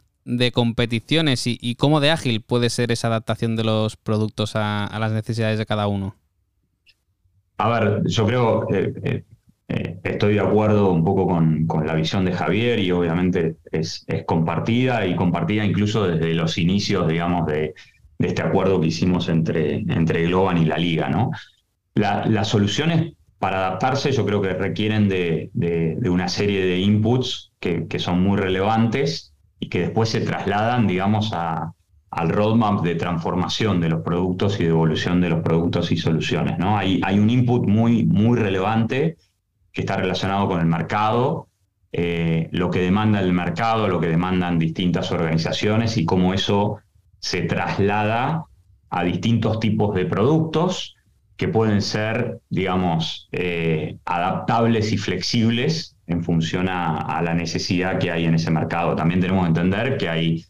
[0.54, 5.58] competiciones y, cómo de ágil puede ser esa adaptación de los productos a, las necesidades
[5.58, 6.16] de cada uno.
[7.58, 9.24] A ver, yo creo, eh, eh,
[9.70, 15.08] eh, estoy de acuerdo un poco con, la visión de Javier y obviamente es, compartida
[15.08, 17.74] y compartida incluso desde los inicios, digamos, de,
[18.20, 21.32] de este acuerdo que hicimos entre, entre Globan y la liga, ¿no?
[21.98, 25.52] Las soluciones para adaptarse yo creo que requieren de,
[26.10, 32.30] una serie de inputs que, son muy relevantes y que después se trasladan, digamos, al
[32.30, 36.58] roadmap de transformación de los productos y de evolución de los productos y soluciones.
[36.58, 36.78] ¿no?
[36.78, 39.18] Hay, hay un input muy, muy relevante
[39.72, 41.48] que está relacionado con el mercado,
[41.92, 46.80] eh, lo que demanda el mercado, lo que demandan distintas organizaciones y cómo eso
[47.20, 48.46] se traslada
[48.90, 50.97] a distintos tipos de productos
[51.38, 58.26] que pueden ser, digamos, eh, adaptables y flexibles en función a, la necesidad que hay
[58.26, 58.96] en ese mercado.
[58.96, 60.46] También tenemos que entender que hay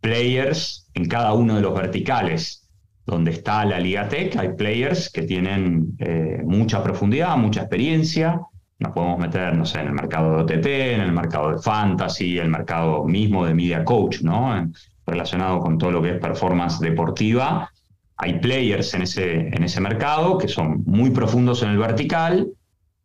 [0.00, 2.68] players en cada uno de los verticales.
[3.06, 8.40] Donde está la Liga Tech, hay players que tienen eh, mucha profundidad, mucha experiencia.
[8.78, 12.38] Nos podemos meter, no sé, en el mercado de OTT, en el mercado de fantasy,
[12.38, 14.70] el mercado mismo de media coach, ¿no?
[15.06, 17.70] relacionado con todo lo que es performance deportiva
[18.16, 22.48] hay players en ese, en ese mercado que son muy profundos en el vertical,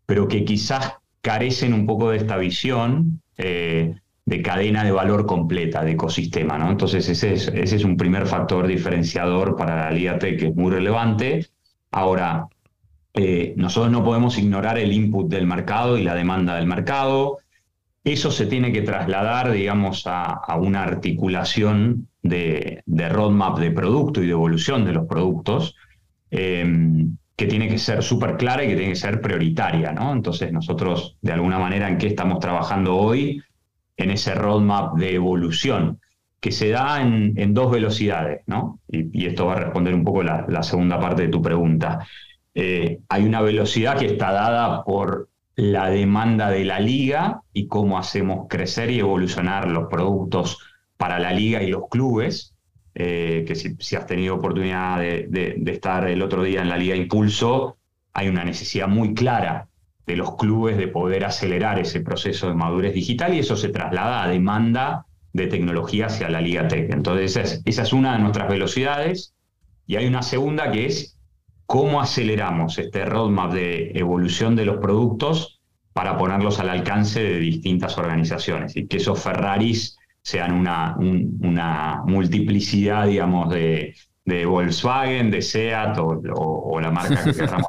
[0.05, 3.95] pero que quizás carecen un poco de esta visión eh,
[4.25, 6.57] de cadena de valor completa, de ecosistema.
[6.57, 6.69] ¿no?
[6.69, 10.71] Entonces ese es, ese es un primer factor diferenciador para la Liga que es muy
[10.71, 11.47] relevante.
[11.91, 12.47] Ahora,
[13.13, 17.39] eh, nosotros no podemos ignorar el input del mercado y la demanda del mercado.
[18.11, 24.31] Eso se tiene que trasladar, digamos, a, una articulación de, roadmap de producto y de
[24.31, 25.75] evolución de los productos,
[26.31, 30.11] em, que tiene que ser súper clara y que tiene que ser prioritaria, ¿no?
[30.11, 33.43] Entonces nosotros, de alguna manera, ¿en qué estamos trabajando hoy?
[33.95, 35.99] En ese roadmap de evolución,
[36.39, 38.79] que se da en, dos velocidades, ¿no?
[38.87, 42.07] Y, esto va a responder un poco la, segunda parte de tu pregunta.
[42.55, 45.28] Eh, hay una velocidad que está dada por
[45.59, 50.59] la demanda de la liga y cómo hacemos crecer y evolucionar los productos
[50.97, 52.55] para la liga y los clubes,
[52.95, 57.77] eh, que si, has tenido oportunidad de, estar el otro día en la Liga Impulso,
[58.13, 59.67] hay una necesidad muy clara
[60.07, 64.23] de los clubes de poder acelerar ese proceso de madurez digital y eso se traslada
[64.23, 66.91] a demanda de tecnología hacia la Liga Tech.
[66.91, 69.33] Entonces esa es, esa es una de nuestras velocidades
[69.85, 71.18] y hay una segunda que es
[71.69, 75.61] cómo aceleramos este roadmap de evolución de los productos
[75.93, 83.05] para ponerlos al alcance de distintas organizaciones y que esos Ferraris sean una, una multiplicidad,
[83.05, 83.93] digamos, de,
[84.25, 87.67] de Volkswagen, de SEAT o, la marca que queramos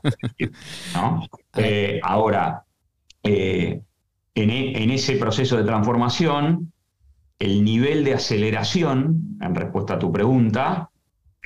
[0.95, 1.27] ¿no?
[1.59, 2.65] Eh, ahora,
[3.23, 3.83] eh,
[4.35, 6.73] en, e, en, ese proceso de transformación,
[7.39, 10.89] el nivel de aceleración, en respuesta a tu pregunta,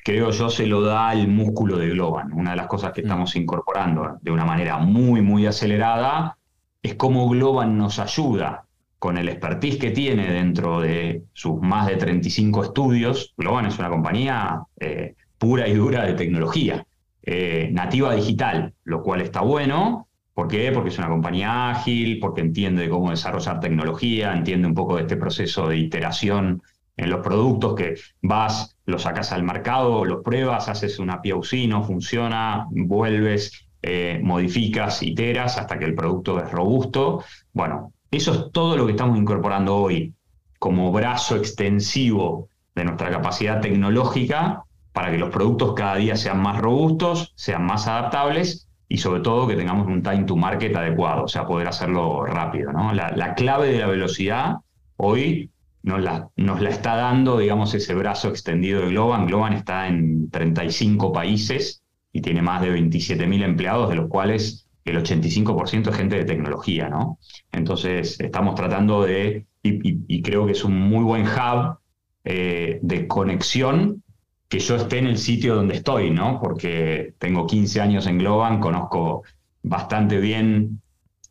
[0.05, 2.33] creo yo se lo da el músculo de Globan.
[2.35, 3.07] Una de las cosas que mm.
[3.07, 6.37] estamos incorporando de una manera muy, muy acelerada
[6.83, 8.67] es cómo Globan nos ayuda
[8.99, 13.89] con el expertise que tiene dentro de sus más de 35 estudios, Globan es una
[13.89, 16.87] compañía eh, pura y dura de tecnología,
[17.23, 20.09] eh, nativa digital, lo cual está bueno.
[20.35, 20.71] ¿Por qué?
[20.73, 25.17] Porque es una compañía ágil, porque entiende cómo desarrollar tecnología, entiende un poco de este
[25.17, 26.63] proceso de iteración
[26.97, 31.83] en los productos que vas, los sacas al mercado, los pruebas, haces una POC, no
[31.83, 37.25] funciona, vuelves, eh, modificas, iteras hasta que el producto es robusto.
[37.53, 40.15] Bueno, eso es todo lo que estamos incorporando hoy
[40.59, 46.61] como brazo extensivo de nuestra capacidad tecnológica para que los productos cada día sean más
[46.61, 51.29] robustos, sean más adaptables y sobre todo que tengamos un time to market adecuado, o
[51.29, 52.73] sea, poder hacerlo rápido.
[52.73, 52.93] ¿no?
[52.93, 54.57] La, clave de la velocidad
[54.97, 55.51] hoy
[55.85, 59.27] nos la, nos la, está dando, digamos, ese brazo extendido de Globan.
[59.27, 64.97] Globan está en 35 países y tiene más de 27.000 empleados, de los cuales el
[64.97, 67.19] 85% es gente de tecnología, ¿no?
[67.53, 71.79] Entonces, estamos tratando de, y, creo que es un muy buen hub
[72.25, 74.03] eh, de conexión
[74.49, 76.41] que yo esté en el sitio donde estoy, ¿no?
[76.41, 79.23] Porque tengo 15 años en Globan, conozco
[79.63, 80.81] bastante bien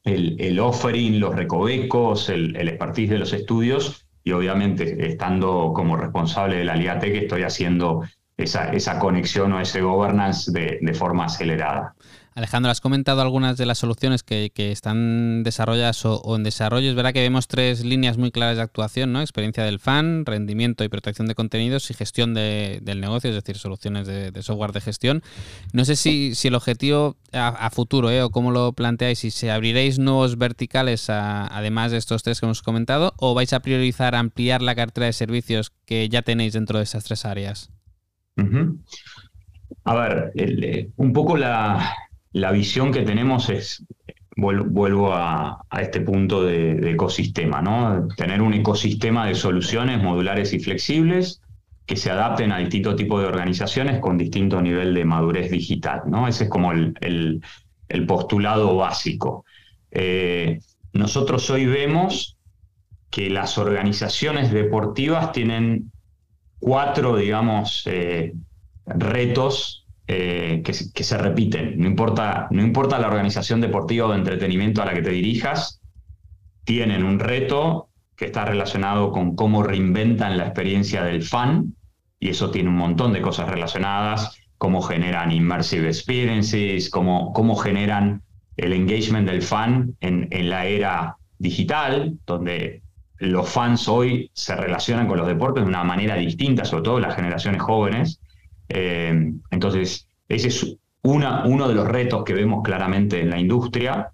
[0.04, 6.57] el, offering, los recovecos, el, el expertise de los estudios y obviamente estando como responsable
[6.57, 8.03] de la Liga Tech estoy haciendo
[8.38, 11.95] esa, esa conexión o ese governance de forma acelerada.
[12.36, 16.90] Alejandro, has comentado algunas de las soluciones que, están desarrolladas o, en desarrollo.
[16.90, 19.22] Es verdad que vemos tres líneas muy claras de actuación, ¿no?
[19.22, 24.08] Experiencia del fan, rendimiento y protección de contenidos y gestión del negocio, es decir, soluciones
[24.08, 25.22] de, software de gestión.
[25.74, 28.24] No sé si, el objetivo a, futuro, ¿eh?
[28.24, 32.62] o cómo lo planteáis, si se abriréis nuevos verticales además de estos tres que hemos
[32.62, 36.84] comentado, o vais a priorizar ampliar la cartera de servicios que ya tenéis dentro de
[36.84, 37.70] esas tres áreas.
[39.86, 41.94] A ver, eh, un poco la,
[42.34, 43.86] la visión que tenemos es,
[44.36, 48.08] vuelvo a, este punto de, ecosistema, ¿no?
[48.18, 51.42] Tener un ecosistema de soluciones modulares y flexibles
[51.86, 56.28] que se adapten a distintos tipos de organizaciones con distinto nivel de madurez digital, ¿no?
[56.28, 57.42] Ese es como el,
[58.08, 59.46] postulado básico.
[59.92, 60.60] Eh,
[60.94, 62.38] nosotros hoy vemos
[63.12, 65.92] que las organizaciones deportivas tienen
[66.60, 68.34] cuatro, digamos, eh,
[68.88, 71.80] retos eh, que, se repiten.
[71.80, 75.80] No importa, no importa la organización deportiva o de entretenimiento a la que te dirijas,
[76.66, 81.76] tienen un reto que está relacionado con cómo reinventan la experiencia del fan,
[82.20, 88.24] y eso tiene un montón de cosas relacionadas, cómo generan immersive experiences, cómo, cómo generan
[88.58, 92.82] el engagement del fan en, en la era digital, donde
[93.18, 97.16] los fans hoy se relacionan con los deportes de una manera distinta, sobre todo las
[97.16, 98.20] generaciones jóvenes,
[98.70, 104.11] eh, entonces, ese es uno de los retos que vemos claramente en la industria.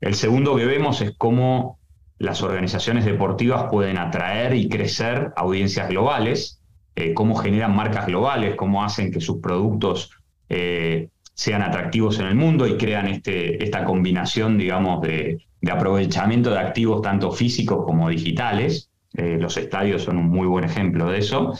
[0.00, 1.78] El segundo que vemos es cómo
[2.18, 6.60] las organizaciones deportivas pueden atraer y crecer audiencias globales,
[6.94, 10.10] eh, cómo generan marcas globales, cómo hacen que sus productos
[10.48, 16.60] eh, sean atractivos en el mundo y crean este, esta combinación, digamos, de, aprovechamiento de
[16.60, 18.88] activos tanto físicos como digitales.
[19.14, 21.54] los estadios son un muy buen ejemplo de eso.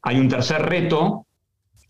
[0.00, 1.26] Hay un tercer reto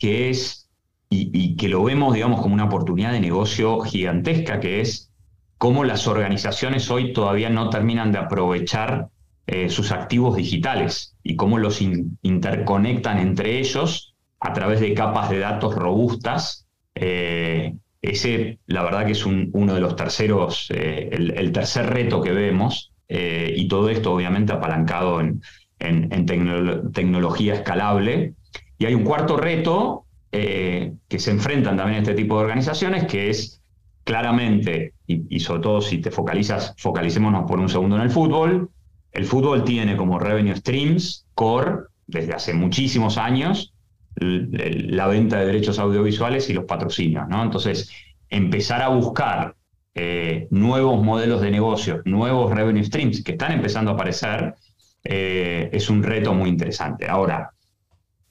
[0.03, 0.69] que es,
[1.11, 5.13] y, que lo vemos, digamos, como una oportunidad de negocio gigantesca, que es
[5.59, 9.11] cómo las organizaciones hoy todavía no terminan de aprovechar
[9.47, 15.39] eh, sus activos digitales y cómo los interconectan entre ellos a través de capas de
[15.39, 16.67] datos robustas.
[16.97, 22.33] Eh, ese, la verdad que es uno de los terceros, eh, el, tercer reto que
[22.33, 25.43] vemos, y todo esto obviamente apalancado en,
[25.79, 28.35] en, tecnología escalable,
[28.83, 33.31] y hay un cuarto reto eh, que se enfrentan también este tipo de organizaciones, que
[33.31, 33.63] es
[34.03, 38.71] claramente, y, sobre todo si te focalizas, focalicémonos por un segundo en el fútbol,
[39.13, 43.73] el fútbol tiene como revenue streams core desde hace muchísimos años
[44.17, 47.41] la venta de derechos audiovisuales y los patrocinios, ¿no?
[47.41, 47.89] Entonces,
[48.31, 49.55] empezar a buscar
[49.95, 54.57] eh, nuevos modelos de negocio, nuevos revenue streams que están empezando a aparecer,
[55.05, 57.07] eh, es un reto muy interesante.
[57.09, 57.53] Ahora,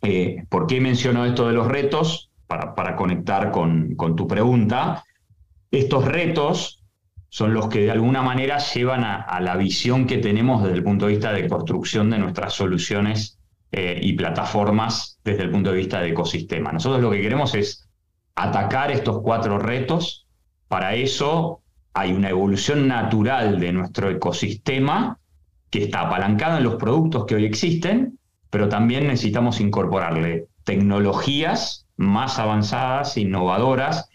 [0.01, 2.29] eh, ¿Por qué menciono esto de los retos?
[2.47, 5.05] Para, conectar con, tu pregunta.
[5.71, 6.83] Estos retos
[7.29, 11.05] son los que de alguna manera llevan a, la visión que tenemos desde el punto
[11.05, 13.39] de vista de construcción de nuestras soluciones
[13.71, 16.73] eh, y plataformas desde el punto de vista de ecosistema.
[16.73, 17.87] Nosotros lo que queremos es
[18.35, 20.27] atacar estos cuatro retos.
[20.67, 21.61] Para eso
[21.93, 25.19] hay una evolución natural de nuestro ecosistema
[25.69, 28.19] que está apalancado en los productos que hoy existen,
[28.51, 34.09] pero también necesitamos incorporarle tecnologías más avanzadas, innovadoras,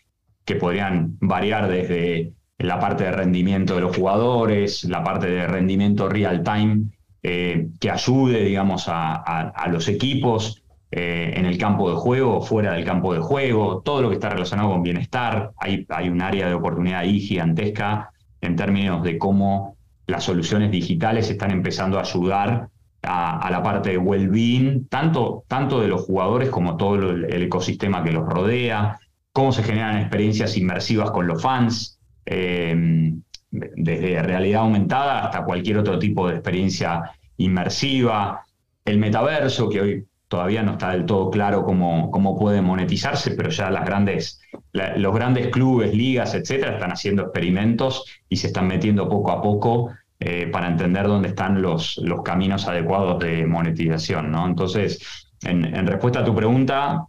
[0.44, 6.08] que podrían variar desde la parte de rendimiento de los jugadores, la parte de rendimiento
[6.08, 6.84] real time,
[7.22, 10.62] eh, que ayude, digamos, a, los equipos
[10.92, 14.14] eh, en el campo de juego o fuera del campo de juego, todo lo que
[14.14, 15.52] está relacionado con bienestar.
[15.58, 18.10] Hay, hay un área de oportunidad ahí gigantesca
[18.40, 19.76] en términos de cómo
[20.06, 22.68] las soluciones digitales están empezando a ayudar
[23.06, 28.12] a, la parte de well-being, tanto, tanto de los jugadores como todo el, ecosistema que
[28.12, 28.98] los rodea,
[29.32, 35.98] cómo se generan experiencias inmersivas con los fans, em, desde realidad aumentada hasta cualquier otro
[35.98, 38.44] tipo de experiencia inmersiva,
[38.84, 43.50] el metaverso, que hoy todavía no está del todo claro cómo, cómo puede monetizarse, pero
[43.50, 44.40] ya las grandes,
[44.72, 49.90] los grandes clubes, ligas, etcétera, están haciendo experimentos y se están metiendo poco a poco
[50.18, 54.30] eh, para entender dónde están los, los caminos adecuados de monetización.
[54.30, 54.46] ¿no?
[54.46, 57.04] Entonces, en, respuesta a tu pregunta,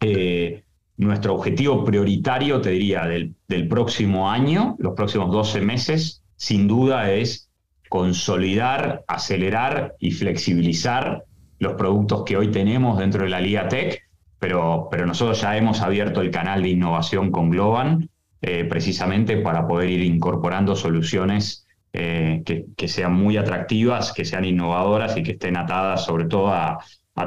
[0.00, 0.62] eh,
[0.96, 7.10] nuestro objetivo prioritario, te diría, del, del próximo año, los próximos 12 meses, sin duda
[7.10, 7.50] es
[7.88, 11.24] consolidar, acelerar y flexibilizar
[11.58, 14.02] los productos que hoy tenemos dentro de la Liga Tech,
[14.38, 18.10] pero, pero nosotros ya hemos abierto el canal de innovación con Globan
[18.42, 21.65] eh, precisamente para poder ir incorporando soluciones
[21.98, 22.42] eh,
[22.76, 26.78] que, sean muy atractivas, que sean innovadoras y que estén atadas sobre todo a,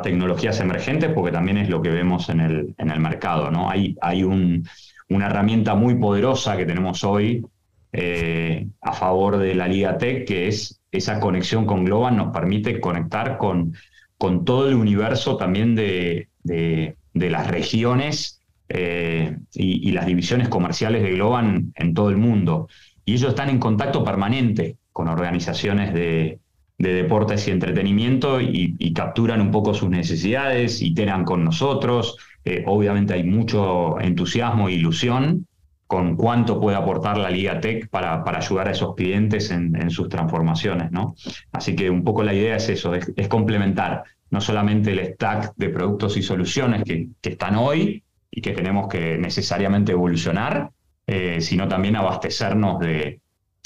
[0.03, 3.49] tecnologías emergentes, porque también es lo que vemos en el, en el mercado.
[3.49, 3.71] ¿no?
[3.71, 7.43] Hay, hay una herramienta muy poderosa que tenemos hoy
[7.91, 12.79] eh, a favor de la Liga Tech, que es esa conexión con Globan, nos permite
[12.79, 13.73] conectar con,
[14.19, 21.13] con todo el universo también de, de, las regiones eh, y, las divisiones comerciales de
[21.13, 22.67] Globan en todo el mundo.
[23.09, 26.37] Y ellos están en contacto permanente con organizaciones de,
[26.77, 32.17] deportes y entretenimiento y, capturan un poco sus necesidades, iteran con nosotros.
[32.45, 35.47] Eh, obviamente hay mucho entusiasmo e ilusión
[35.87, 40.07] con cuánto puede aportar la Liga Tech para, para ayudar a esos clientes en, sus
[40.07, 40.91] transformaciones.
[40.91, 41.15] ¿no?
[41.51, 45.69] Así que un poco la idea es eso, es, complementar no solamente el stack de
[45.69, 50.69] productos y soluciones que, están hoy y que tenemos que necesariamente evolucionar,
[51.11, 53.19] eh, sino también abastecernos de,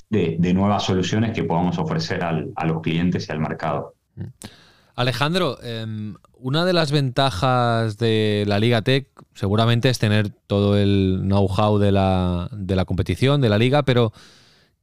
[0.09, 3.95] de, nuevas soluciones que podamos ofrecer a los clientes y al mercado.
[4.15, 4.23] Mm.
[4.95, 11.19] Alejandro, em, una de las ventajas de la Liga Tech seguramente es tener todo el
[11.23, 14.13] know-how de la, de la, competición, de la liga, pero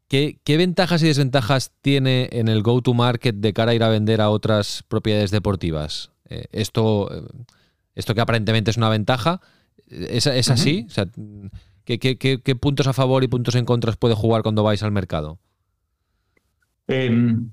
[0.08, 4.28] ¿qué, ventajas y desventajas tiene en el go-to-market de cara a ir a vender a
[4.28, 6.10] otras propiedades deportivas?
[6.28, 7.08] Eh, esto,
[7.94, 9.40] esto que aparentemente es una ventaja,
[9.88, 10.86] ¿es, así?
[11.98, 15.38] ¿Qué, puntos a favor y puntos en contra puede jugar cuando vais al mercado?
[16.86, 17.50] Em,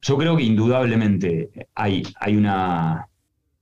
[0.00, 3.08] yo creo que indudablemente hay, hay una,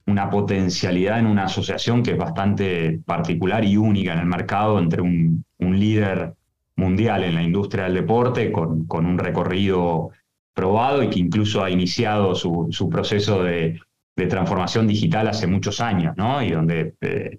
[0.06, 5.02] una potencialidad en una asociación que es bastante particular y única en el mercado entre
[5.02, 6.34] un, líder
[6.76, 10.11] mundial en la industria del deporte con, con, un recorrido
[10.54, 13.78] probado y que incluso ha iniciado su, su proceso de,
[14.20, 16.42] de, transformación digital hace muchos años, ¿no?
[16.42, 17.38] Y donde eh,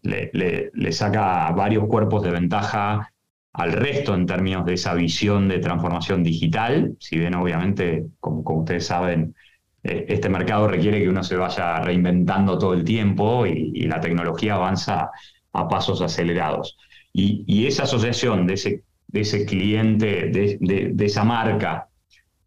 [0.73, 3.11] le, saca varios cuerpos de ventaja
[3.53, 8.85] al resto en términos de esa visión de transformación digital, si bien obviamente, como, ustedes
[8.85, 9.35] saben,
[9.83, 14.55] eh, este mercado requiere que uno se vaya reinventando todo el tiempo y, la tecnología
[14.55, 15.09] avanza
[15.53, 16.77] a pasos acelerados.
[17.13, 20.57] Y, esa asociación de ese, de ese cliente, de,
[20.93, 21.89] de, esa marca,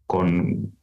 [0.07, 0.75] con,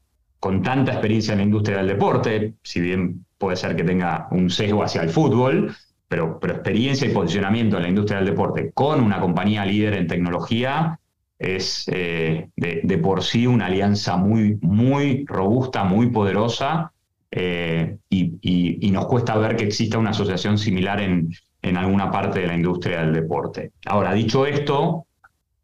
[0.42, 4.50] con tanta experiencia en la industria del deporte, si bien puede ser que tenga un
[4.50, 5.74] sesgo hacia el fútbol,
[6.06, 11.00] pero, experiencia y posicionamiento en la industria del deporte con una compañía líder en tecnología
[11.40, 16.92] es eh, de, por sí una alianza muy, muy robusta, muy poderosa,
[17.32, 21.32] eh, y, nos cuesta ver que exista una asociación similar en,
[21.62, 23.72] en alguna parte de la industria del deporte.
[23.86, 25.06] Ahora, dicho esto,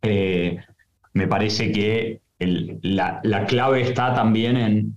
[0.02, 0.58] eh,
[1.12, 4.96] me parece que la, la, clave está también en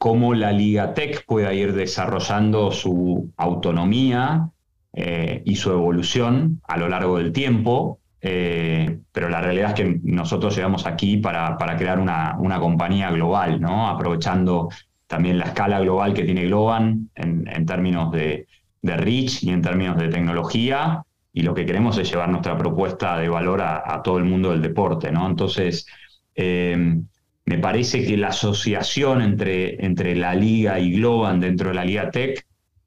[0.00, 4.48] cómo la Liga Tech pueda ir desarrollando su autonomía
[4.94, 10.00] eh, y su evolución a lo largo del tiempo, eh, pero la realidad es que
[10.02, 13.90] nosotros llegamos aquí para, para crear una, una, compañía global, ¿no?
[13.90, 14.70] aprovechando
[15.06, 18.46] también la escala global que tiene Globan en, términos de,
[18.80, 23.18] de, reach y en términos de tecnología, y lo que queremos es llevar nuestra propuesta
[23.18, 25.12] de valor a, todo el mundo del deporte.
[25.12, 25.26] ¿no?
[25.26, 25.86] Entonces,
[26.34, 27.02] eh,
[27.50, 32.08] me parece que la asociación entre, entre la liga y Globan dentro de la Liga
[32.12, 32.46] Tech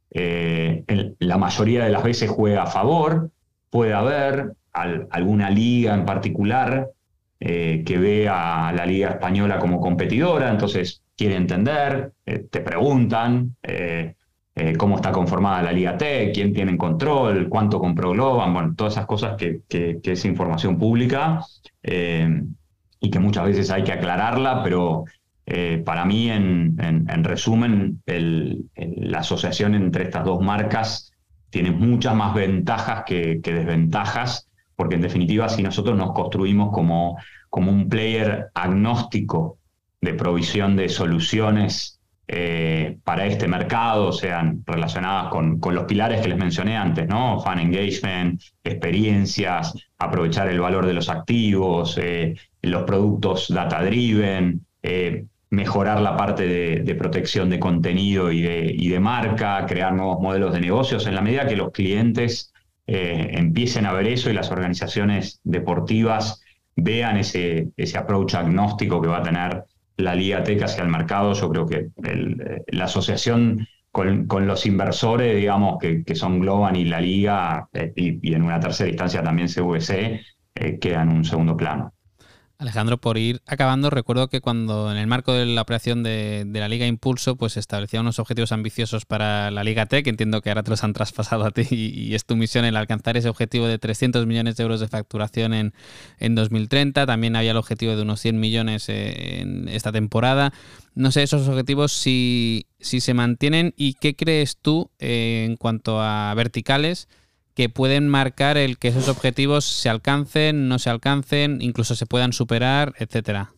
[0.09, 0.86] eh,
[1.20, 3.32] la mayoría de las veces juega a favor,
[3.70, 6.91] puede haber alguna liga en particular
[7.41, 13.57] eh, que ve a la liga española como competidora, entonces quiere entender, eh, te preguntan
[14.78, 19.07] cómo está conformada la liga T, quién tiene control, cuánto compró Globan, bueno, todas esas
[19.07, 21.41] cosas que es información pública
[23.04, 25.04] y que muchas veces hay que aclararla, pero
[25.45, 26.78] eh, para mí, en,
[27.26, 31.12] resumen, la asociación entre estas dos marcas
[31.49, 34.47] tiene muchas más ventajas que, desventajas,
[34.78, 37.18] porque en definitiva, si nosotros nos construimos como,
[37.49, 39.58] como un player agnóstico
[39.99, 41.99] de provisión de soluciones
[42.30, 47.41] eh, para este mercado, sean relacionadas con, con, los pilares que les mencioné antes, ¿no?
[47.41, 54.66] Fan engagement, experiencias, aprovechar el valor de los activos, eh, los productos data driven,
[55.53, 56.47] mejorar la parte
[56.84, 61.22] de, protección de contenido y de, de, marca, crear nuevos modelos de negocios, en la
[61.22, 62.51] medida que los clientes
[62.88, 66.41] eh, empiecen a ver eso y las organizaciones deportivas
[66.76, 69.64] vean ese, ese approach agnóstico que va a tener
[69.97, 74.66] la Liga Tech hacia el mercado, yo creo que eh, la asociación con, con los
[74.66, 78.89] inversores, digamos, que, que, son Globan y la Liga, eh, y, y, en una tercera
[78.89, 80.22] instancia también CVC,
[80.55, 81.92] eh, quedan en un segundo plano.
[82.64, 86.70] Alejandro, por ir acabando, recuerdo que cuando en el marco de la operación de, la
[86.70, 90.72] Liga Impulso, pues establecía unos objetivos ambiciosos para la Liga Tech, entiendo que ahora te
[90.72, 94.26] los han traspasado a ti y, es tu misión el alcanzar ese objetivo de 300
[94.26, 95.74] millones de euros de facturación en,
[96.20, 100.53] en 2030, también había el objetivo de unos 100 millones en esta temporada.
[100.95, 106.01] No sé esos objetivos si, si se mantienen y qué crees tú eh, en cuanto
[106.01, 107.09] a verticales
[107.56, 112.34] que pueden marcar el que esos objetivos se alcancen, no se alcancen, incluso se puedan
[112.34, 113.51] superar, etcétera.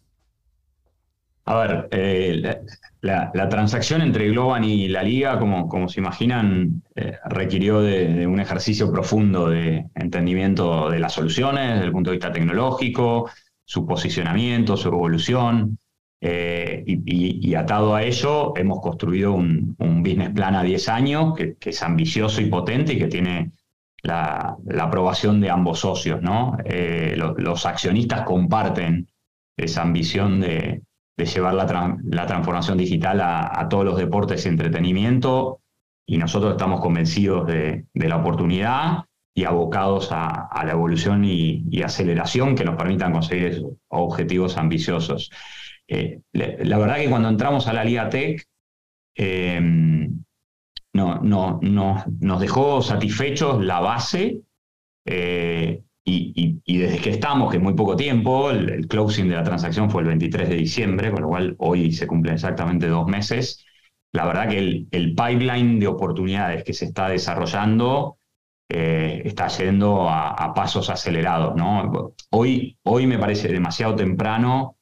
[1.48, 2.58] A ver, eh,
[3.02, 8.40] la, transacción entre Globan y la Liga, como, como se imaginan, eh, requirió de, un
[8.40, 13.30] ejercicio profundo de entendimiento de las soluciones desde el punto de vista tecnológico,
[13.64, 15.78] su posicionamiento, su evolución.
[16.20, 21.84] Eh, y, atado a ello, hemos construido un, business plan a 10 años que, es
[21.84, 23.52] ambicioso y potente y que tiene
[24.06, 26.22] la, la aprobación de ambos socios.
[26.22, 26.58] ¿no?
[26.64, 29.08] Eh, lo, los accionistas comparten
[29.58, 30.82] esa ambición de,
[31.18, 35.62] llevar la, tra la, transformación digital a, todos los deportes y entretenimiento
[36.06, 42.66] y nosotros estamos convencidos de, la oportunidad y abocados a, la evolución y, aceleración que
[42.66, 45.32] nos permitan conseguir esos objetivos ambiciosos.
[45.88, 48.44] Eh, la verdad que cuando entramos a la Liga Tech,
[49.18, 50.10] eh,
[50.96, 54.40] no, no, no, nos dejó satisfechos la base
[55.06, 59.36] eh, y, y, y, desde que estamos, que es muy poco tiempo, el, closing de
[59.36, 63.08] la transacción fue el 23 de diciembre, con lo cual hoy se cumplen exactamente dos
[63.08, 63.66] meses.
[64.14, 68.18] La verdad que el, el pipeline de oportunidades que se está desarrollando
[68.70, 71.58] eh, está yendo a, a, pasos acelerados.
[71.58, 72.14] ¿no?
[72.32, 74.78] Hoy, hoy me parece demasiado temprano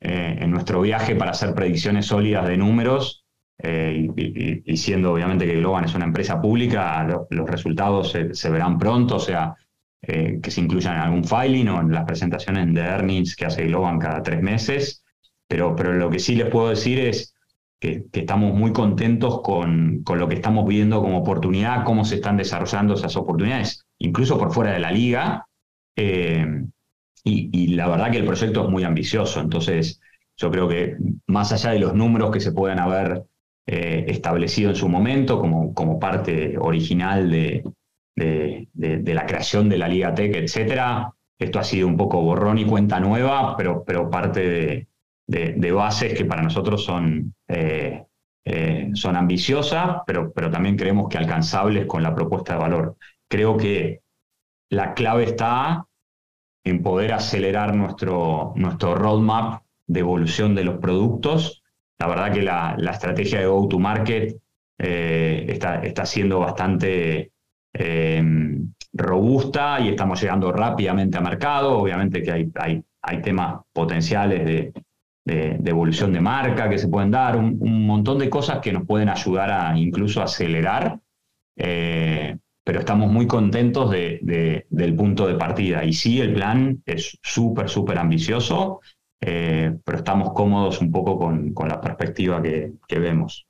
[0.00, 3.19] eh, en nuestro viaje para hacer predicciones sólidas de números
[3.62, 8.50] eh, y, y, siendo obviamente que Globan es una empresa pública, lo, los resultados se,
[8.50, 9.54] verán pronto, o sea,
[10.02, 13.66] eh, que se incluyan en algún filing o en las presentaciones de earnings que hace
[13.66, 15.04] Globan cada tres meses,
[15.46, 17.34] pero, pero lo que sí les puedo decir es
[17.78, 22.16] que, que estamos muy contentos con, con, lo que estamos viendo como oportunidad, cómo se
[22.16, 25.46] están desarrollando esas oportunidades, incluso por fuera de la liga.
[25.96, 26.46] Eh,
[27.24, 30.00] y, y, la verdad que el proyecto es muy ambicioso, entonces
[30.38, 30.96] yo creo que
[31.26, 33.24] más allá de los números que se puedan haber
[33.72, 37.62] eh, establecido en su momento como, como parte original de,
[38.16, 42.64] de, la creación de la Liga Tech, etcétera, esto ha sido un poco borrón y
[42.64, 44.88] cuenta nueva, pero, pero parte
[45.28, 48.04] de, bases que para nosotros son, eh,
[48.44, 52.96] eh, son ambiciosas, pero, pero también creemos que alcanzables con la propuesta de valor.
[53.28, 54.00] Creo que
[54.68, 55.86] la clave está
[56.64, 61.59] en poder acelerar nuestro, nuestro roadmap de evolución de los productos.
[62.00, 64.36] La verdad que la, estrategia de go-to-market
[64.78, 67.32] eh, está, está siendo bastante
[67.74, 68.24] eh,
[68.94, 71.78] robusta y estamos llegando rápidamente a mercado.
[71.78, 72.50] Obviamente que hay,
[73.02, 74.72] hay, temas potenciales de,
[75.24, 79.10] de, evolución de marca que se pueden dar, un, montón de cosas que nos pueden
[79.10, 80.98] ayudar a incluso acelerar.
[81.56, 85.84] Eh, pero estamos muy contentos de, de, del punto de partida.
[85.84, 88.80] Y sí, el plan es súper, súper ambicioso,
[89.20, 93.46] eh, pero estamos cómodos un poco con, con la perspectiva que, que, vemos.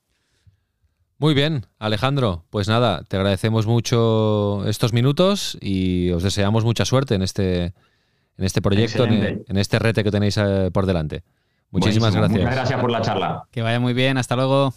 [1.18, 2.44] Muy bien, Alejandro.
[2.50, 8.44] Pues nada, te agradecemos mucho estos minutos y os deseamos mucha suerte en este, en
[8.44, 11.22] este proyecto, en, en, este rete que tenéis eh, por delante.
[11.70, 12.20] Muchísimas Buenísimo.
[12.20, 12.40] gracias.
[12.40, 13.44] Muchas gracias por la charla.
[13.50, 14.74] Que vaya muy bien, hasta luego.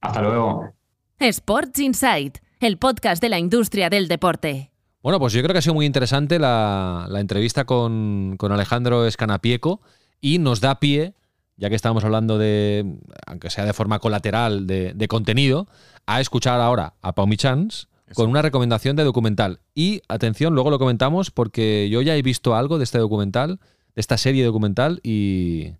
[0.00, 0.72] Hasta luego.
[1.18, 4.70] Sports Insight el podcast de la industria del deporte.
[5.02, 9.04] Bueno, pues yo creo que ha sido muy interesante la, la entrevista con, con, Alejandro
[9.04, 9.80] Escanapieco
[10.22, 11.12] y nos da pie,
[11.58, 12.96] ya que estamos hablando de,
[13.26, 15.68] aunque sea de forma colateral, de, de contenido,
[16.06, 19.60] a escuchar ahora a Pau Michans con una recomendación de documental.
[19.74, 23.58] Y atención, luego lo comentamos porque yo ya he visto algo de este documental,
[23.94, 25.72] de esta serie documental y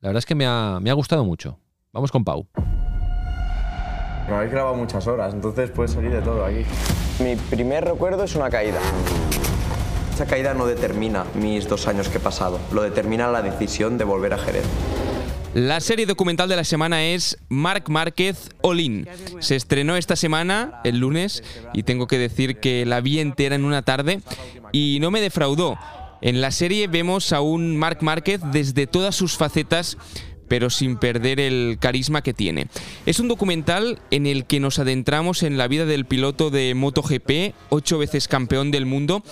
[0.00, 1.58] la verdad es que me ha, me ha gustado mucho.
[1.92, 2.46] Vamos con Pau.
[4.28, 6.62] Me habéis grabado muchas horas, entonces puede salir de todo aquí.
[7.18, 8.78] Mi primer recuerdo es una caída.
[10.18, 14.04] Esa caída no determina mis dos años que he pasado, lo determina la decisión de
[14.04, 14.64] volver a Jerez.
[15.54, 19.08] La serie documental de la semana es Marc Márquez All In.
[19.38, 23.64] Se estrenó esta semana, el lunes, y tengo que decir que la vi entera en
[23.64, 24.20] una tarde
[24.72, 25.78] y no me defraudó.
[26.20, 29.98] En la serie vemos a un Marc Márquez desde todas sus facetas
[30.48, 32.66] pero sin perder el carisma que tiene.
[33.06, 37.54] Es un documental en el que nos adentramos en la vida del piloto de MotoGP,
[37.68, 39.22] ocho veces campeón del mundo,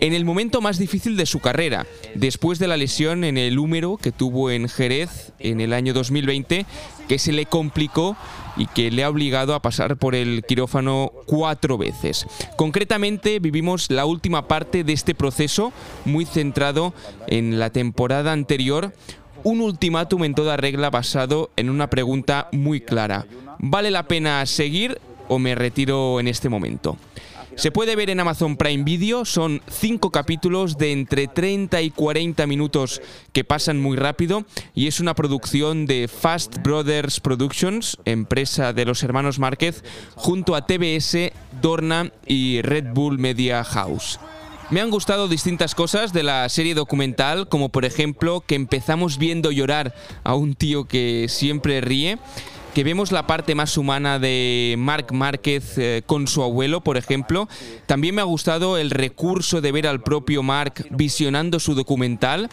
[0.00, 3.96] en el momento más difícil de su carrera, después de la lesión en el húmero
[3.96, 6.66] que tuvo en Jerez en el año 2020,
[7.08, 8.16] que se le complicó
[8.56, 12.26] y que le ha obligado a pasar por el quirófano cuatro veces.
[12.56, 15.72] Concretamente vivimos la última parte de este proceso,
[16.04, 16.94] muy centrado
[17.26, 18.92] en la temporada anterior,
[19.44, 23.26] un ultimátum en toda regla basado en una pregunta muy clara.
[23.58, 26.96] ¿Vale la pena seguir o me retiro en este momento?
[27.56, 32.46] Se puede ver en Amazon Prime Video, son cinco capítulos de entre 30 y 40
[32.48, 33.00] minutos
[33.32, 39.04] que pasan muy rápido y es una producción de Fast Brothers Productions, empresa de los
[39.04, 39.84] hermanos Márquez,
[40.16, 41.32] junto a TBS,
[41.62, 44.18] Dorna y Red Bull Media House.
[44.70, 49.50] Me han gustado distintas cosas de la serie documental, como por ejemplo que empezamos viendo
[49.50, 49.94] llorar
[50.24, 52.18] a un tío que siempre ríe
[52.74, 57.48] que vemos la parte más humana de Marc Márquez eh, con su abuelo, por ejemplo.
[57.86, 62.50] También me ha gustado el recurso de ver al propio Marc visionando su documental.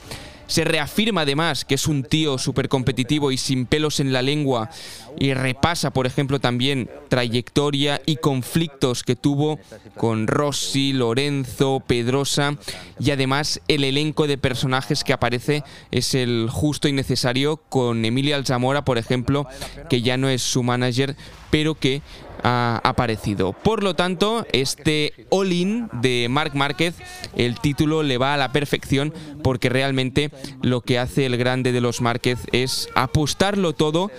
[0.52, 4.70] Se reafirma además que es un tío súper competitivo y sin pelos en la lengua
[5.18, 9.62] y repasa, por ejemplo, también trayectoria y conflictos que tuvo
[9.96, 12.58] con Rossi, Lorenzo, Pedrosa
[13.00, 18.36] y además el elenco de personajes que aparece es el justo y necesario con Emilia
[18.36, 19.48] Alzamora, por ejemplo,
[19.90, 21.16] que ya no es su manager,
[21.50, 22.02] pero que
[22.44, 23.54] ha aparecido.
[23.54, 26.96] Por lo tanto, este All-In de Marc Márquez,
[27.36, 29.14] el título le va a la perfección
[29.44, 30.32] porque realmente
[30.62, 34.12] lo que hace el grande de los Márquez es apostarlo todo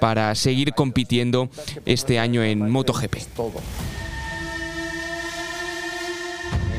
[0.00, 1.50] para seguir compitiendo
[1.84, 3.16] este año en MotoGP.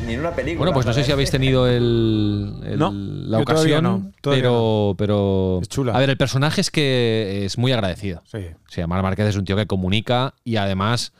[0.06, 0.58] Ni en una película.
[0.58, 4.94] Bueno, pues no sé si habéis tenido el, el- No, la ocasión, no, todavía pero,
[4.98, 5.92] pero Es chula.
[5.94, 8.22] A ver, el personaje es que es muy agradecido.
[8.24, 8.38] Sí.
[8.38, 11.12] O sea, Mar Márquez es un tío que comunica y además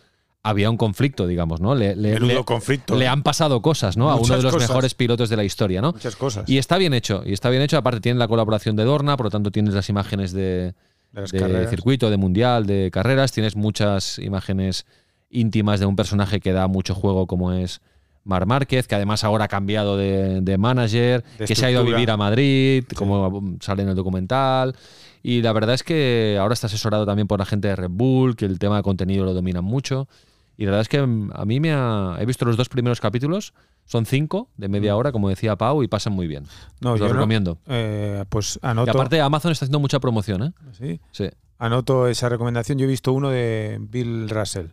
[0.44, 1.74] había un conflicto, digamos, ¿no?
[1.76, 2.96] Le, le- Menudo le- conflicto.
[2.96, 4.10] le han pasado cosas, ¿no?
[4.10, 4.68] a uno de los cosas.
[4.68, 5.92] mejores pilotos de la historia, ¿no?
[5.92, 6.48] Muchas cosas.
[6.48, 7.76] Y está bien hecho, y está bien hecho.
[7.78, 10.74] Aparte, tiene la colaboración de Dorna, por lo tanto, tienes las imágenes de,
[11.12, 13.30] De las de circuito, de mundial, de carreras.
[13.30, 14.84] Tienes muchas imágenes
[15.30, 17.80] íntimas de un personaje que da mucho juego, como es
[18.24, 21.80] Mar Márquez, que además ahora ha cambiado de, de manager, De que se ha ido
[21.80, 24.74] a vivir a Madrid, como sale en el documental.
[25.22, 28.36] Y la verdad es que ahora está asesorado también por la gente de Red Bull,
[28.36, 30.08] que el tema de contenido lo dominan mucho.
[30.56, 32.16] Y la verdad es que mm, a mí me ha.
[32.20, 33.54] He visto los dos primeros capítulos,
[33.84, 36.44] son cinco de media hora, como decía Pau, y pasan muy bien.
[36.80, 37.18] No, Os lo yo no.
[37.20, 37.58] recomiendo.
[37.66, 38.90] Eh, pues Y anoto.
[38.90, 40.52] aparte, Amazon está haciendo mucha promoción, ¿eh?
[40.72, 41.00] Sí.
[41.12, 41.28] Sí.
[41.58, 42.78] Anoto esa recomendación.
[42.78, 44.66] Yo he visto uno de Bill Russell.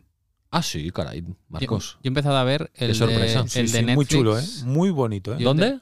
[0.51, 1.93] Ah, sí, caray, Marcos.
[1.95, 3.43] yo he empezado a ver el, Qué sorpresa.
[3.43, 3.95] de, Sí, el sí, de Netflix.
[3.95, 4.43] muy chulo, ¿eh?
[4.65, 5.37] Muy bonito, ¿eh?
[5.43, 5.79] ¿Dónde?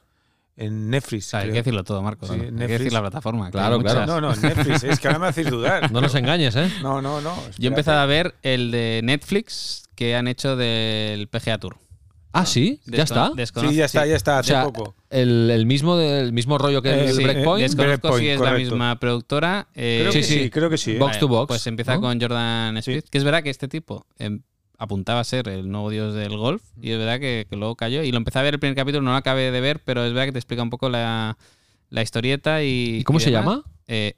[0.58, 1.28] En Netflix.
[1.28, 2.30] O sea, hay que decirlo todo, Marcos.
[2.30, 2.42] Sí, ¿no?
[2.42, 2.80] Hay que Netflix.
[2.80, 3.52] decir la plataforma.
[3.52, 4.00] Claro, claro.
[4.02, 4.08] muchas.
[4.08, 4.84] No, no, Netflix.
[4.84, 5.92] es que ahora me hacéis dudar.
[5.92, 6.70] No nos engañes, ¿eh?
[6.82, 7.36] No, no, no.
[7.58, 11.78] Yo he empezado a ver el de Netflix que han hecho del PGA Tour.
[12.34, 13.32] Ah, sí, ya está.
[13.36, 14.96] desconozco- Sí, ya está, ya está, O hace sea, poco.
[15.10, 17.60] el, el mismo, del mismo rollo que Eh, el sí, Breakpoint.
[17.60, 18.54] eh, Desconozco Breakpoint, si es correcto.
[18.58, 19.68] la misma productora.
[19.74, 20.40] eh, Creo Sí, que sí.
[20.44, 20.92] sí, creo que sí.
[20.94, 20.98] ¿eh?
[21.00, 22.02] Box to box, Pues empieza ¿no?
[22.02, 23.06] con Jordan Speed.
[23.10, 24.42] Que es verdad que este tipo em,
[24.78, 26.62] apuntaba a ser el nuevo dios del golf.
[26.82, 28.04] Y es verdad que, que luego cayó.
[28.04, 30.14] Y lo empecé a ver el primer capítulo, no lo acabé de ver, pero es
[30.14, 31.38] verdad que te explica un poco la,
[31.90, 32.64] la historieta.
[32.64, 33.46] ¿Y, ¿Y cómo se demás.
[33.46, 33.64] llama?
[33.88, 34.14] Eh,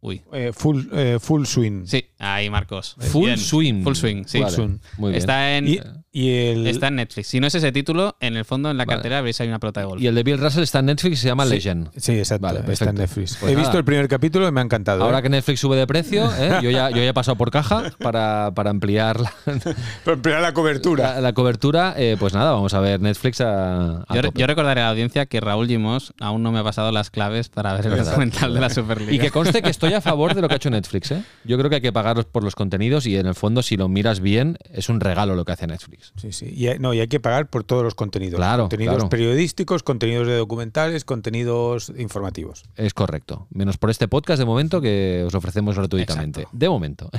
[0.00, 0.22] uy.
[0.32, 1.86] Eh, full, eh, full swing.
[1.86, 2.96] Sí, ahí Marcos.
[2.98, 3.38] Full Bien.
[3.38, 3.82] Swing.
[3.82, 4.38] Full Swing, sí.
[4.40, 4.78] Vale, Swing.
[4.98, 5.18] Muy bien.
[5.18, 5.80] Está en, Y,
[6.12, 6.66] y el.
[6.66, 7.26] está en Netflix.
[7.28, 8.96] Si no es ese título, en el fondo, en la Vale.
[8.96, 10.02] cartera, veis hay una pelota de golf.
[10.02, 11.50] Y el de Bill Russell está en Netflix y se llama Sí.
[11.50, 11.88] Legend.
[11.96, 12.46] Sí, exacto.
[12.46, 13.36] Vale, está en Netflix.
[13.40, 13.66] Pues He nada.
[13.66, 15.02] visto el primer capítulo y me ha encantado.
[15.04, 15.22] Ahora ¿eh?
[15.22, 16.58] que Netflix sube de precio, ¿eh?
[16.62, 19.32] yo, ya, yo ya he pasado por caja para, para ampliar la,
[20.04, 21.14] Para ampliar la cobertura.
[21.14, 21.94] la- la cobertura.
[21.96, 25.40] eh, pues nada, vamos a ver Netflix a, a Yo, recordaré a la audiencia que
[25.40, 28.68] Raúl Gimos aún no me ha pasado las claves para ver el documental de la
[28.70, 29.12] Superliga.
[29.12, 31.10] Y que conste que estoy a favor de lo que ha hecho Netflix.
[31.12, 31.22] ¿eh?
[31.44, 33.88] Yo creo que hay que pagar por los contenidos y en el fondo, si lo
[33.88, 36.01] miras bien, es un regalo lo que hace Netflix.
[36.16, 36.52] Sí, sí.
[36.54, 38.36] Y hay, no, y hay que pagar por todos los contenidos.
[38.36, 39.08] Claro, Contenidos claro.
[39.08, 42.64] periodísticos, contenidos de documentales, contenidos informativos.
[42.76, 43.46] Es correcto.
[43.50, 46.46] Menos por este podcast de momento que os ofrecemos gratuitamente.
[46.52, 47.10] De momento.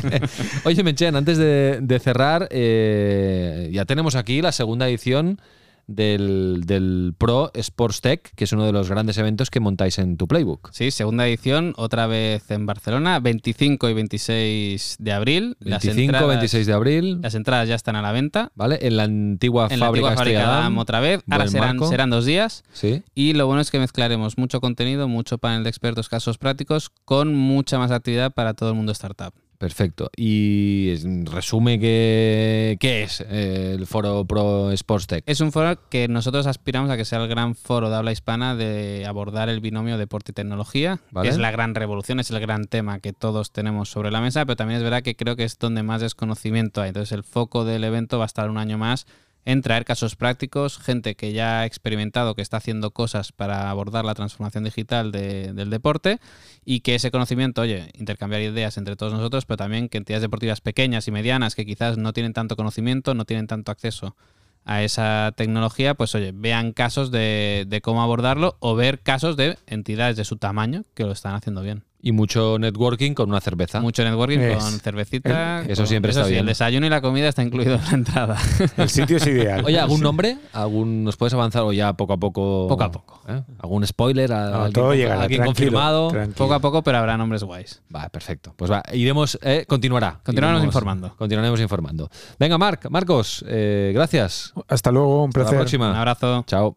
[0.64, 5.40] Oye, Menchen, antes de, de cerrar, eh, ya tenemos aquí la segunda edición
[5.86, 10.16] del, del Pro Sports Tech, que es uno de los grandes eventos que montáis en
[10.16, 10.70] tu Playbook.
[10.72, 15.56] Sí, segunda edición, otra vez en Barcelona, 25 y 26 de abril.
[15.60, 18.50] Las 25, entradas- 26 de abril, Las entradas ya están a la venta.
[18.54, 18.78] ¿vale?
[18.82, 20.78] En la antigua En la fábrica antigua fábrica Estrella Damm Damm.
[20.78, 21.22] otra vez.
[21.30, 21.88] Ahora serán, marco.
[21.88, 22.62] serán dos días.
[22.72, 23.02] Sí.
[23.14, 27.34] Y lo bueno es que mezclaremos mucho contenido, mucho panel de expertos, casos prácticos, con
[27.34, 29.32] mucha más actividad para todo el mundo startup.
[29.62, 30.10] Perfecto.
[30.16, 35.22] Y es- resume que, qué es el foro Pro Sports Tech.
[35.24, 38.56] Es un foro que nosotros aspiramos a que sea el gran foro de habla hispana
[38.56, 40.98] de abordar el binomio deporte y tecnología.
[41.12, 41.28] Vale.
[41.28, 44.56] Es la gran revolución, es el gran tema que todos tenemos sobre la mesa, pero
[44.56, 46.88] también es verdad que creo que es donde más desconocimiento hay.
[46.88, 49.06] Entonces el foco del evento va a estar un año más
[49.44, 54.04] en traer casos prácticos, gente que ya ha experimentado, que está haciendo cosas para abordar
[54.04, 56.20] la transformación digital de- del deporte
[56.64, 60.60] y que ese conocimiento, oye, intercambiar ideas entre todos nosotros, pero también que entidades deportivas
[60.60, 64.16] pequeñas y medianas que quizás no tienen tanto conocimiento, no tienen tanto acceso
[64.64, 69.58] a esa tecnología, pues oye, vean casos de, de cómo abordarlo o ver casos de
[69.66, 71.82] entidades de su tamaño que lo están haciendo bien.
[72.04, 73.80] Y mucho networking con una cerveza.
[73.80, 74.56] Mucho networking Es.
[74.64, 75.60] con cervecita.
[75.60, 76.40] El- eso con- siempre está sí, bien.
[76.40, 78.38] El desayuno y la comida está incluido en la entrada.
[78.76, 79.62] El sitio es ideal.
[79.64, 80.36] Oye, ¿algún nombre?
[80.52, 82.66] ¿Algún, ¿Nos puedes avanzar o ya poco a poco?
[82.68, 83.20] Poco a poco.
[83.28, 83.40] ¿Eh?
[83.60, 84.32] ¿Algún spoiler?
[84.32, 86.08] ¿A- No, ¿Alguien, todo llegará, alguien confirmado?
[86.08, 86.34] tranquilo.
[86.36, 87.80] poco a poco, pero habrá nombres guays.
[87.94, 88.52] Va, perfecto.
[88.56, 90.18] Pues va, iremos, eh, continuará.
[90.24, 91.14] Continuaremos Iremos- informando.
[91.16, 92.10] Continuaremos informando.
[92.36, 94.52] Venga, Marc, Marcos, eh, gracias.
[94.66, 95.52] Hasta luego, un Hasta placer.
[95.54, 95.90] la próxima.
[95.90, 96.44] Un abrazo.
[96.48, 96.76] Chao.